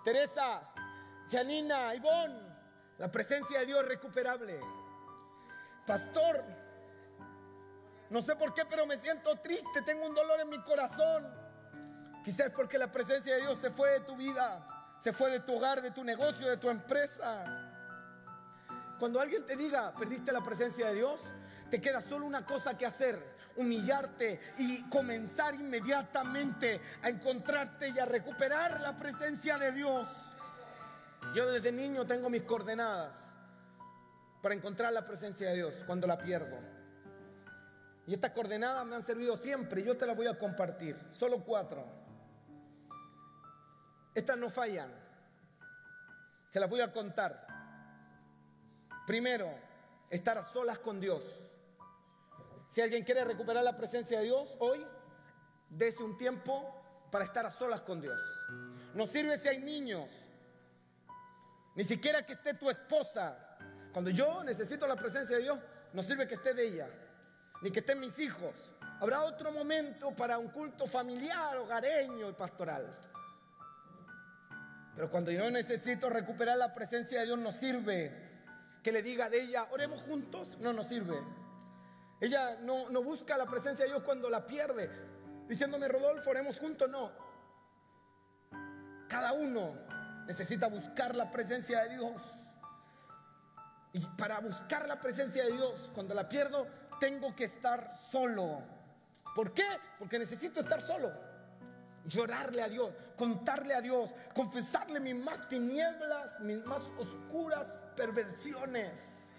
Teresa, 0.05 0.61
Janina, 1.31 1.95
Ivonne, 1.95 2.39
la 2.99 3.11
presencia 3.11 3.61
de 3.61 3.67
Dios 3.67 3.83
es 3.83 3.89
recuperable. 3.89 4.61
Pastor, 5.87 6.45
no 8.11 8.21
sé 8.21 8.37
por 8.37 8.53
qué, 8.53 8.67
pero 8.67 8.85
me 8.85 8.99
siento 8.99 9.37
triste, 9.37 9.81
tengo 9.87 10.05
un 10.05 10.15
dolor 10.15 10.39
en 10.39 10.51
mi 10.51 10.61
corazón. 10.63 11.33
Quizás 12.23 12.51
porque 12.51 12.77
la 12.77 12.93
presencia 12.93 13.37
de 13.37 13.41
Dios 13.41 13.59
se 13.59 13.71
fue 13.71 13.93
de 13.93 14.01
tu 14.01 14.17
vida 14.17 14.74
se 15.05 15.13
fue 15.13 15.31
de 15.31 15.41
tu 15.41 15.55
hogar, 15.55 15.83
de 15.83 15.91
tu 15.91 16.03
negocio, 16.03 16.49
de 16.49 16.57
tu 16.57 16.71
empresa. 16.71 17.45
Cuando 18.99 19.21
alguien 19.21 19.45
te 19.45 19.55
diga, 19.55 19.93
perdiste 19.95 20.33
la 20.33 20.43
presencia 20.43 20.89
de 20.89 20.95
Dios, 20.95 21.21
te 21.69 21.79
queda 21.79 22.01
solo 22.01 22.25
una 22.25 22.47
cosa 22.47 22.79
que 22.79 22.87
hacer, 22.87 23.23
humillarte 23.57 24.41
y 24.57 24.83
comenzar 24.89 25.57
inmediatamente 25.57 26.81
a 27.03 27.11
encontrarte 27.11 27.91
y 27.91 27.99
a 27.99 28.07
recuperar 28.07 28.81
la 28.81 28.97
presencia 28.97 29.59
de 29.59 29.73
Dios. 29.73 30.09
Yo 31.35 31.53
desde 31.53 31.71
niño 31.71 32.07
tengo 32.07 32.31
mis 32.31 32.45
coordenadas. 32.45 33.31
para 34.41 34.55
encontrar 34.55 34.91
la 34.95 35.05
presencia 35.07 35.51
de 35.51 35.57
Dios 35.57 35.75
cuando 35.87 36.07
la 36.07 36.17
pierdo. 36.17 36.59
Y 38.07 38.15
estas 38.15 38.31
coordenadas 38.31 38.87
me 38.87 38.97
han 38.97 39.03
servido 39.03 39.37
siempre. 39.37 39.83
Yo 39.83 39.99
te 39.99 40.07
las 40.07 40.17
voy 40.17 40.29
a 40.29 40.39
compartir. 40.39 40.99
Solo 41.13 41.45
cuatro. 41.45 42.04
Estas 44.15 44.39
no 44.39 44.49
fallan. 44.49 44.91
Se 46.51 46.61
las 46.61 46.71
voy 46.71 46.81
a 46.81 46.93
contar. 46.93 47.47
Primero, 49.07 49.53
estar 50.09 50.39
a 50.39 50.45
solas 50.45 50.79
con 50.79 51.01
Dios. 51.01 51.43
Si 52.69 52.81
alguien 52.81 53.05
quiere 53.05 53.25
recuperar 53.25 53.63
la 53.65 53.77
presencia 53.77 54.19
de 54.19 54.25
Dios 54.25 54.57
hoy, 54.61 54.87
dese 55.69 56.03
un 56.03 56.17
tiempo 56.17 57.09
para 57.11 57.25
estar 57.25 57.45
a 57.45 57.51
solas 57.51 57.81
con 57.83 58.01
Dios. 58.01 58.19
No 58.95 59.07
sirve 59.07 59.37
si 59.39 59.49
hay 59.49 59.59
niños, 59.59 60.11
ni 61.75 61.85
siquiera 61.85 62.25
que 62.25 62.35
esté 62.35 62.55
tu 62.55 62.71
esposa. 62.71 63.37
Cuando 63.93 64.11
yo 64.11 64.43
necesito 64.45 64.87
la 64.87 64.97
presencia 64.97 65.37
de 65.37 65.43
Dios, 65.43 65.59
no 65.93 66.03
sirve 66.03 66.27
que 66.27 66.35
esté 66.35 66.55
de 66.55 66.67
ella, 66.67 66.89
ni 67.63 67.71
que 67.71 67.81
estén 67.81 68.01
mis 68.01 68.19
hijos. 68.19 68.71
Habrá 69.01 69.23
otro 69.23 69.53
momento 69.53 70.11
para 70.15 70.39
un 70.39 70.49
culto 70.49 70.87
familiar, 70.87 71.57
hogareño 71.57 72.31
y 72.31 72.33
pastoral. 72.33 72.89
Pero 74.95 75.11
cuando 75.11 75.31
yo 75.31 75.51
necesito 75.51 76.09
recuperar 76.09 76.57
la 76.57 76.75
presencia 76.75 77.21
de 77.21 77.27
Dios, 77.27 77.39
no 77.39 77.51
sirve 77.51 78.13
que 78.83 78.93
le 78.93 79.03
diga 79.03 79.29
de 79.29 79.43
ella, 79.43 79.67
oremos 79.71 80.03
juntos, 80.03 80.59
no 80.61 80.73
nos 80.73 80.87
sirve. 80.87 81.21
Ella 82.21 82.59
no, 82.61 82.91
no 82.91 83.03
busca 83.03 83.37
la 83.37 83.47
presencia 83.47 83.85
de 83.85 83.91
Dios 83.91 84.03
cuando 84.05 84.31
la 84.31 84.47
pierde, 84.47 84.91
diciéndome, 85.49 85.89
Rodolfo, 85.89 86.31
oremos 86.31 86.59
juntos, 86.59 86.89
no. 86.89 87.11
Cada 89.09 89.33
uno 89.33 89.75
necesita 90.27 90.69
buscar 90.69 91.15
la 91.15 91.31
presencia 91.33 91.83
de 91.85 91.97
Dios. 91.97 92.23
Y 93.93 94.05
para 94.19 94.41
buscar 94.41 94.89
la 94.89 95.01
presencia 95.01 95.45
de 95.45 95.53
Dios, 95.53 95.91
cuando 95.95 96.15
la 96.15 96.29
pierdo, 96.29 96.67
tengo 97.01 97.35
que 97.35 97.45
estar 97.45 97.97
solo. 97.97 98.63
¿Por 99.35 99.53
qué? 99.53 99.67
Porque 99.99 100.19
necesito 100.19 100.61
estar 100.61 100.81
solo. 100.81 101.13
Llorarle 102.07 102.63
a 102.63 102.69
Dios, 102.69 102.93
contarle 103.17 103.75
a 103.75 103.81
Dios, 103.81 104.15
confesarle 104.35 105.01
mis 105.01 105.17
más 105.17 105.49
tinieblas, 105.49 106.41
mis 106.41 106.63
más 106.65 106.83
oscuras 106.99 107.67
perversiones. 107.97 109.31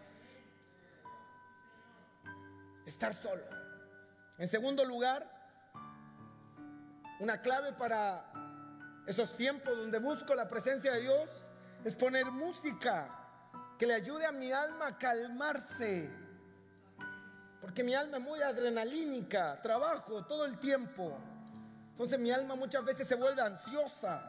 Estar 2.86 3.14
solo. 3.14 3.44
En 4.38 4.48
segundo 4.48 4.84
lugar, 4.84 5.30
una 7.20 7.42
clave 7.42 7.72
para 7.74 8.32
esos 9.06 9.38
tiempos 9.38 9.78
donde 9.78 10.00
busco 10.00 10.34
la 10.34 10.50
presencia 10.50 10.94
de 10.94 11.02
Dios 11.02 11.48
es 11.84 11.96
poner 11.96 12.26
música 12.32 13.08
que 13.78 13.86
le 13.86 13.94
ayude 13.94 14.26
a 14.26 14.32
mi 14.32 14.52
alma 14.52 14.88
a 14.88 14.98
calmarse. 14.98 16.10
Porque 17.62 17.84
mi 17.84 17.94
alma 17.94 18.18
es 18.18 18.24
muy 18.24 18.42
adrenalínica, 18.42 19.62
trabajo 19.62 20.26
todo 20.26 20.46
el 20.46 20.60
tiempo. 20.60 21.18
Entonces 21.96 22.20
mi 22.20 22.30
alma 22.30 22.56
muchas 22.56 22.84
veces 22.84 23.08
se 23.08 23.16
vuelve 23.16 23.42
ansiosa. 23.42 24.22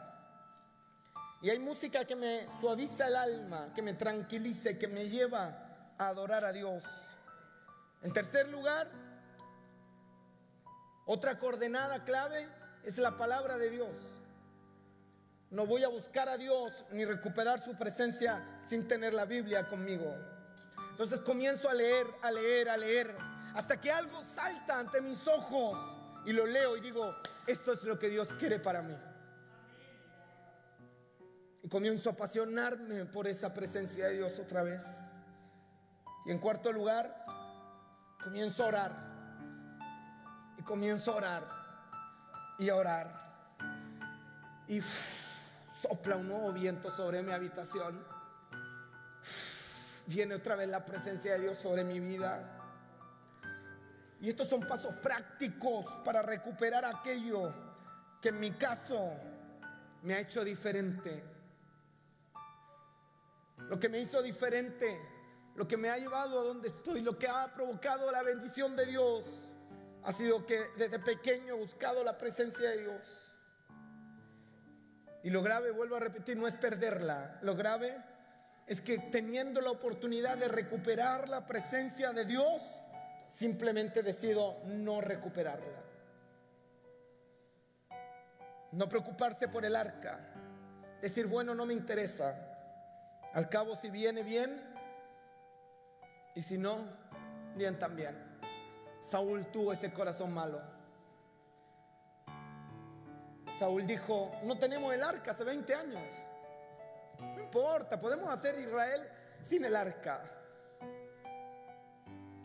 Y 1.41 1.49
hay 1.49 1.59
música 1.59 2.05
que 2.05 2.15
me 2.15 2.47
suaviza 2.61 3.09
el 3.09 3.15
alma, 3.17 3.73
que 3.75 3.81
me 3.81 3.93
tranquilice, 3.93 4.79
que 4.79 4.87
me 4.87 5.09
lleva 5.09 5.93
a 5.97 6.07
adorar 6.07 6.45
a 6.45 6.53
Dios. 6.53 6.85
En 8.03 8.13
tercer 8.13 8.47
lugar, 8.47 8.89
otra 11.05 11.37
coordenada 11.37 12.05
clave 12.05 12.47
es 12.85 12.97
la 12.99 13.17
palabra 13.17 13.57
de 13.57 13.69
Dios. 13.69 13.99
No 15.49 15.65
voy 15.65 15.83
a 15.83 15.89
buscar 15.89 16.29
a 16.29 16.37
Dios 16.37 16.85
ni 16.91 17.03
recuperar 17.03 17.59
su 17.59 17.75
presencia 17.75 18.61
sin 18.65 18.87
tener 18.87 19.13
la 19.13 19.25
Biblia 19.25 19.67
conmigo. 19.67 20.15
Entonces 20.91 21.19
comienzo 21.19 21.67
a 21.67 21.73
leer, 21.73 22.07
a 22.21 22.31
leer, 22.31 22.69
a 22.69 22.77
leer, 22.77 23.13
hasta 23.55 23.77
que 23.81 23.91
algo 23.91 24.23
salta 24.23 24.79
ante 24.79 25.01
mis 25.01 25.27
ojos 25.27 25.96
y 26.27 26.33
lo 26.33 26.45
leo 26.45 26.75
y 26.75 26.81
digo, 26.81 27.15
esto 27.47 27.71
es 27.71 27.85
lo 27.85 27.97
que 27.97 28.09
Dios 28.09 28.33
quiere 28.33 28.59
para 28.59 28.81
mí. 28.81 28.93
Y 31.63 31.69
comienzo 31.69 32.09
a 32.09 32.11
apasionarme 32.11 33.05
por 33.05 33.29
esa 33.29 33.53
presencia 33.53 34.07
de 34.07 34.15
Dios 34.15 34.37
otra 34.37 34.61
vez. 34.61 34.83
Y 36.25 36.31
en 36.31 36.39
cuarto 36.39 36.73
lugar, 36.73 37.23
comienzo 38.21 38.65
a 38.65 38.67
orar. 38.67 38.91
Y 40.57 40.63
comienzo 40.63 41.13
a 41.13 41.15
orar. 41.15 41.47
Y 42.59 42.67
a 42.67 42.75
orar. 42.75 43.55
Y 44.67 44.81
sopla 44.81 46.17
un 46.17 46.27
nuevo 46.27 46.51
viento 46.51 46.91
sobre 46.91 47.23
mi 47.23 47.31
habitación. 47.31 48.03
Viene 50.07 50.35
otra 50.35 50.57
vez 50.57 50.67
la 50.67 50.83
presencia 50.83 51.35
de 51.35 51.39
Dios 51.39 51.57
sobre 51.57 51.85
mi 51.85 52.01
vida. 52.01 52.56
Y 54.21 54.29
estos 54.29 54.47
son 54.47 54.61
pasos 54.61 54.95
prácticos 54.95 55.85
para 56.03 56.21
recuperar 56.21 56.85
aquello 56.85 57.53
que 58.21 58.29
en 58.29 58.39
mi 58.39 58.51
caso 58.51 59.13
me 60.01 60.15
ha 60.15 60.19
hecho 60.19 60.43
diferente. 60.43 61.23
Lo 63.69 63.79
que 63.79 63.89
me 63.89 63.99
hizo 63.99 64.21
diferente, 64.21 64.99
lo 65.55 65.67
que 65.67 65.77
me 65.77 65.89
ha 65.89 65.97
llevado 65.97 66.39
a 66.39 66.43
donde 66.43 66.69
estoy, 66.69 67.01
lo 67.01 67.17
que 67.17 67.27
ha 67.27 67.53
provocado 67.53 68.11
la 68.11 68.23
bendición 68.23 68.75
de 68.75 68.85
Dios, 68.85 69.51
ha 70.03 70.13
sido 70.13 70.45
que 70.45 70.67
desde 70.77 70.99
pequeño 70.99 71.55
he 71.55 71.57
buscado 71.57 72.03
la 72.03 72.17
presencia 72.17 72.69
de 72.69 72.81
Dios. 72.81 73.31
Y 75.23 75.29
lo 75.29 75.41
grave, 75.43 75.71
vuelvo 75.71 75.97
a 75.97 75.99
repetir, 75.99 76.37
no 76.37 76.47
es 76.47 76.55
perderla. 76.55 77.39
Lo 77.41 77.55
grave 77.55 78.01
es 78.67 78.79
que 78.81 78.97
teniendo 78.97 79.59
la 79.61 79.71
oportunidad 79.71 80.37
de 80.37 80.47
recuperar 80.47 81.27
la 81.27 81.45
presencia 81.47 82.13
de 82.13 82.25
Dios, 82.25 82.61
simplemente 83.29 84.03
decido 84.03 84.61
no 84.65 85.01
recuperarla. 85.01 85.83
No 88.71 88.89
preocuparse 88.89 89.47
por 89.47 89.65
el 89.65 89.75
arca. 89.75 90.19
Decir, 91.01 91.27
bueno, 91.27 91.55
no 91.55 91.65
me 91.65 91.73
interesa. 91.73 92.35
Al 93.33 93.49
cabo, 93.49 93.75
si 93.75 93.89
viene 93.89 94.23
bien, 94.23 94.61
y 96.35 96.41
si 96.41 96.57
no, 96.57 96.85
bien 97.55 97.79
también. 97.79 98.15
Saúl 99.01 99.45
tuvo 99.51 99.73
ese 99.73 99.91
corazón 99.91 100.31
malo. 100.33 100.61
Saúl 103.57 103.87
dijo, 103.87 104.31
no 104.43 104.57
tenemos 104.59 104.93
el 104.93 105.01
arca 105.01 105.31
hace 105.31 105.43
20 105.43 105.73
años. 105.73 106.03
No 107.19 107.41
importa, 107.41 107.99
podemos 107.99 108.29
hacer 108.29 108.59
Israel 108.59 109.09
sin 109.41 109.65
el 109.65 109.75
arca. 109.75 110.36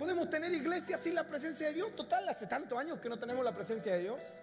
Podemos 0.03 0.29
tener 0.29 0.53
iglesia 0.53 0.99
sin 0.99 1.15
la 1.15 1.23
presencia 1.23 1.69
de 1.69 1.75
Dios. 1.75 1.95
Total, 1.95 2.29
hace 2.29 2.49
tantos 2.49 2.77
años 2.77 2.99
que 2.99 3.09
no 3.09 3.21
tenemos 3.21 3.45
la 3.45 3.55
presencia 3.55 3.93
de 3.93 4.01
Dios. 4.01 4.35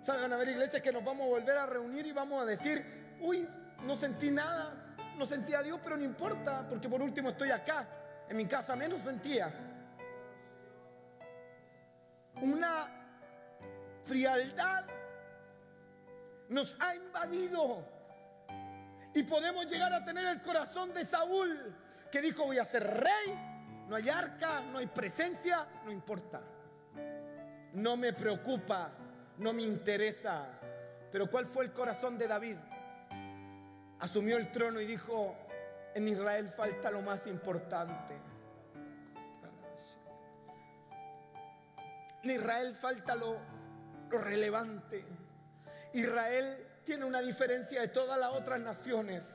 ¿Saben? 0.00 0.22
Van 0.22 0.32
a 0.32 0.36
haber 0.36 0.50
iglesias 0.50 0.80
que 0.80 0.92
nos 0.92 1.02
vamos 1.02 1.26
a 1.26 1.30
volver 1.30 1.58
a 1.58 1.66
reunir 1.66 2.06
y 2.06 2.12
vamos 2.12 2.40
a 2.40 2.44
decir, 2.44 3.16
uy, 3.20 3.48
no 3.84 3.96
sentí 3.96 4.30
nada, 4.30 4.94
no 5.18 5.26
sentí 5.26 5.52
a 5.52 5.64
Dios, 5.64 5.80
pero 5.82 5.96
no 5.96 6.04
importa, 6.04 6.64
porque 6.68 6.88
por 6.88 7.02
último 7.02 7.30
estoy 7.30 7.50
acá. 7.50 7.88
En 8.28 8.36
mi 8.36 8.46
casa 8.46 8.76
menos 8.76 9.00
sentía. 9.00 9.52
Una 12.40 12.86
frialdad 14.04 14.84
nos 16.50 16.76
ha 16.78 16.94
invadido. 16.94 17.84
Y 19.12 19.24
podemos 19.24 19.66
llegar 19.66 19.92
a 19.92 20.04
tener 20.04 20.24
el 20.26 20.40
corazón 20.40 20.94
de 20.94 21.04
Saúl, 21.04 21.74
que 22.12 22.22
dijo, 22.22 22.44
voy 22.44 22.58
a 22.58 22.64
ser 22.64 22.86
rey, 22.86 23.49
no 23.90 23.96
hay 23.96 24.08
arca, 24.08 24.60
no 24.60 24.78
hay 24.78 24.86
presencia, 24.86 25.66
no 25.84 25.90
importa. 25.90 26.40
No 27.72 27.96
me 27.96 28.12
preocupa, 28.12 28.92
no 29.38 29.52
me 29.52 29.62
interesa. 29.62 30.46
Pero 31.10 31.28
¿cuál 31.28 31.44
fue 31.44 31.64
el 31.64 31.72
corazón 31.72 32.16
de 32.16 32.28
David? 32.28 32.56
Asumió 33.98 34.36
el 34.36 34.52
trono 34.52 34.80
y 34.80 34.86
dijo, 34.86 35.36
en 35.92 36.06
Israel 36.06 36.50
falta 36.50 36.88
lo 36.92 37.02
más 37.02 37.26
importante. 37.26 38.14
En 42.22 42.30
Israel 42.30 42.72
falta 42.76 43.16
lo, 43.16 43.38
relevante. 44.08 45.04
Israel 45.94 46.64
tiene 46.84 47.06
una 47.06 47.20
diferencia 47.20 47.80
de 47.80 47.88
todas 47.88 48.20
las 48.20 48.34
otras 48.34 48.60
naciones. 48.60 49.34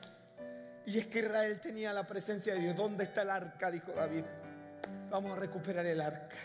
Y 0.86 0.98
es 0.98 1.08
que 1.08 1.18
Israel 1.18 1.60
tenía 1.60 1.92
la 1.92 2.06
presencia 2.06 2.54
de 2.54 2.60
Dios. 2.60 2.74
¿Dónde 2.74 3.04
está 3.04 3.20
el 3.20 3.28
arca? 3.28 3.70
Dijo 3.70 3.92
David. 3.92 4.24
Vamos 5.16 5.32
a 5.32 5.40
recuperar 5.40 5.86
el 5.86 5.98
arca. 5.98 6.36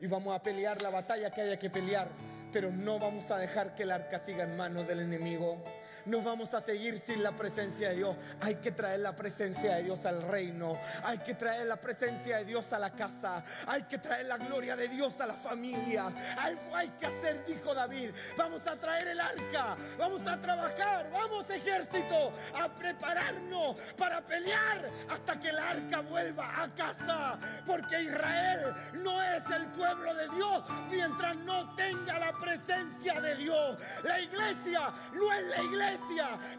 Y 0.00 0.06
vamos 0.06 0.34
a 0.34 0.42
pelear 0.42 0.80
la 0.80 0.88
batalla 0.88 1.30
que 1.30 1.42
haya 1.42 1.58
que 1.58 1.68
pelear. 1.68 2.08
Pero 2.50 2.70
no 2.70 2.98
vamos 2.98 3.30
a 3.30 3.36
dejar 3.36 3.74
que 3.74 3.82
el 3.82 3.90
arca 3.90 4.18
siga 4.18 4.44
en 4.44 4.56
manos 4.56 4.88
del 4.88 5.00
enemigo 5.00 5.62
no 6.06 6.20
vamos 6.20 6.54
a 6.54 6.60
seguir 6.60 6.98
sin 6.98 7.22
la 7.22 7.32
presencia 7.32 7.90
de 7.90 7.96
Dios. 7.96 8.16
Hay 8.40 8.56
que 8.56 8.72
traer 8.72 9.00
la 9.00 9.14
presencia 9.14 9.76
de 9.76 9.84
Dios 9.84 10.04
al 10.06 10.22
reino. 10.22 10.78
Hay 11.04 11.18
que 11.18 11.34
traer 11.34 11.66
la 11.66 11.76
presencia 11.76 12.38
de 12.38 12.44
Dios 12.44 12.72
a 12.72 12.78
la 12.78 12.90
casa. 12.90 13.44
Hay 13.66 13.82
que 13.84 13.98
traer 13.98 14.26
la 14.26 14.36
gloria 14.36 14.76
de 14.76 14.88
Dios 14.88 15.20
a 15.20 15.26
la 15.26 15.34
familia. 15.34 16.12
Algo 16.38 16.74
hay 16.74 16.88
que 16.90 17.06
hacer, 17.06 17.44
dijo 17.46 17.74
David. 17.74 18.10
Vamos 18.36 18.66
a 18.66 18.76
traer 18.76 19.08
el 19.08 19.20
arca. 19.20 19.76
Vamos 19.98 20.26
a 20.26 20.40
trabajar. 20.40 21.10
Vamos 21.12 21.48
ejército 21.50 22.32
a 22.54 22.68
prepararnos 22.68 23.76
para 23.96 24.20
pelear 24.20 24.90
hasta 25.08 25.38
que 25.38 25.50
el 25.50 25.58
arca 25.58 26.00
vuelva 26.00 26.62
a 26.62 26.68
casa. 26.74 27.38
Porque 27.66 28.02
Israel 28.02 28.74
no 28.94 29.22
es 29.22 29.42
el 29.50 29.66
pueblo 29.66 30.14
de 30.14 30.28
Dios 30.30 30.64
mientras 30.90 31.36
no 31.36 31.74
tenga 31.74 32.18
la 32.18 32.32
presencia 32.32 33.20
de 33.20 33.36
Dios. 33.36 33.78
La 34.02 34.20
iglesia 34.20 34.92
no 35.14 35.32
es 35.32 35.46
la 35.46 35.62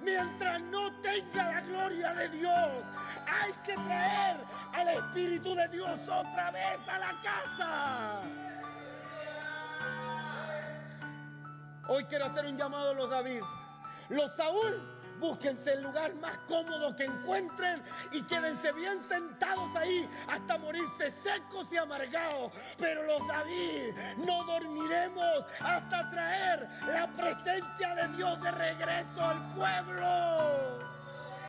mientras 0.01 0.61
no 0.63 0.91
tenga 1.01 1.51
la 1.51 1.61
gloria 1.61 2.13
de 2.13 2.29
Dios. 2.29 2.84
Hay 3.27 3.51
que 3.63 3.73
traer 3.73 4.38
al 4.73 4.88
Espíritu 4.89 5.55
de 5.55 5.67
Dios 5.69 5.99
otra 6.07 6.51
vez 6.51 6.79
a 6.88 6.99
la 6.99 7.21
casa. 7.23 8.21
Hoy 11.88 12.05
quiero 12.05 12.25
hacer 12.25 12.45
un 12.45 12.57
llamado 12.57 12.91
a 12.91 12.93
los 12.93 13.09
David. 13.09 13.41
Los 14.09 14.36
Saúl, 14.36 14.92
búsquense 15.20 15.74
el 15.74 15.84
lugar 15.84 16.14
más 16.16 16.38
cómodo 16.47 16.95
que 16.95 17.05
encuentren 17.05 17.82
y 18.11 18.22
quédense 18.24 18.72
bien 18.74 18.99
sentados 19.07 19.76
ahí 19.76 20.07
hasta 20.28 20.57
morirse 20.57 21.11
secos 21.24 21.68
y 21.72 21.78
amargados. 21.78 22.51
Pero 22.78 23.03
los 23.03 23.28
David, 23.28 23.93
no 24.26 24.43
dormiremos 24.45 25.45
hasta 25.59 26.09
traer 26.09 26.68
la 26.88 27.07
presencia 27.07 27.95
de 27.95 28.07
Dios 28.18 28.41
de 28.41 28.51
regreso 28.51 29.22
al 29.22 29.53
pueblo. 29.53 30.92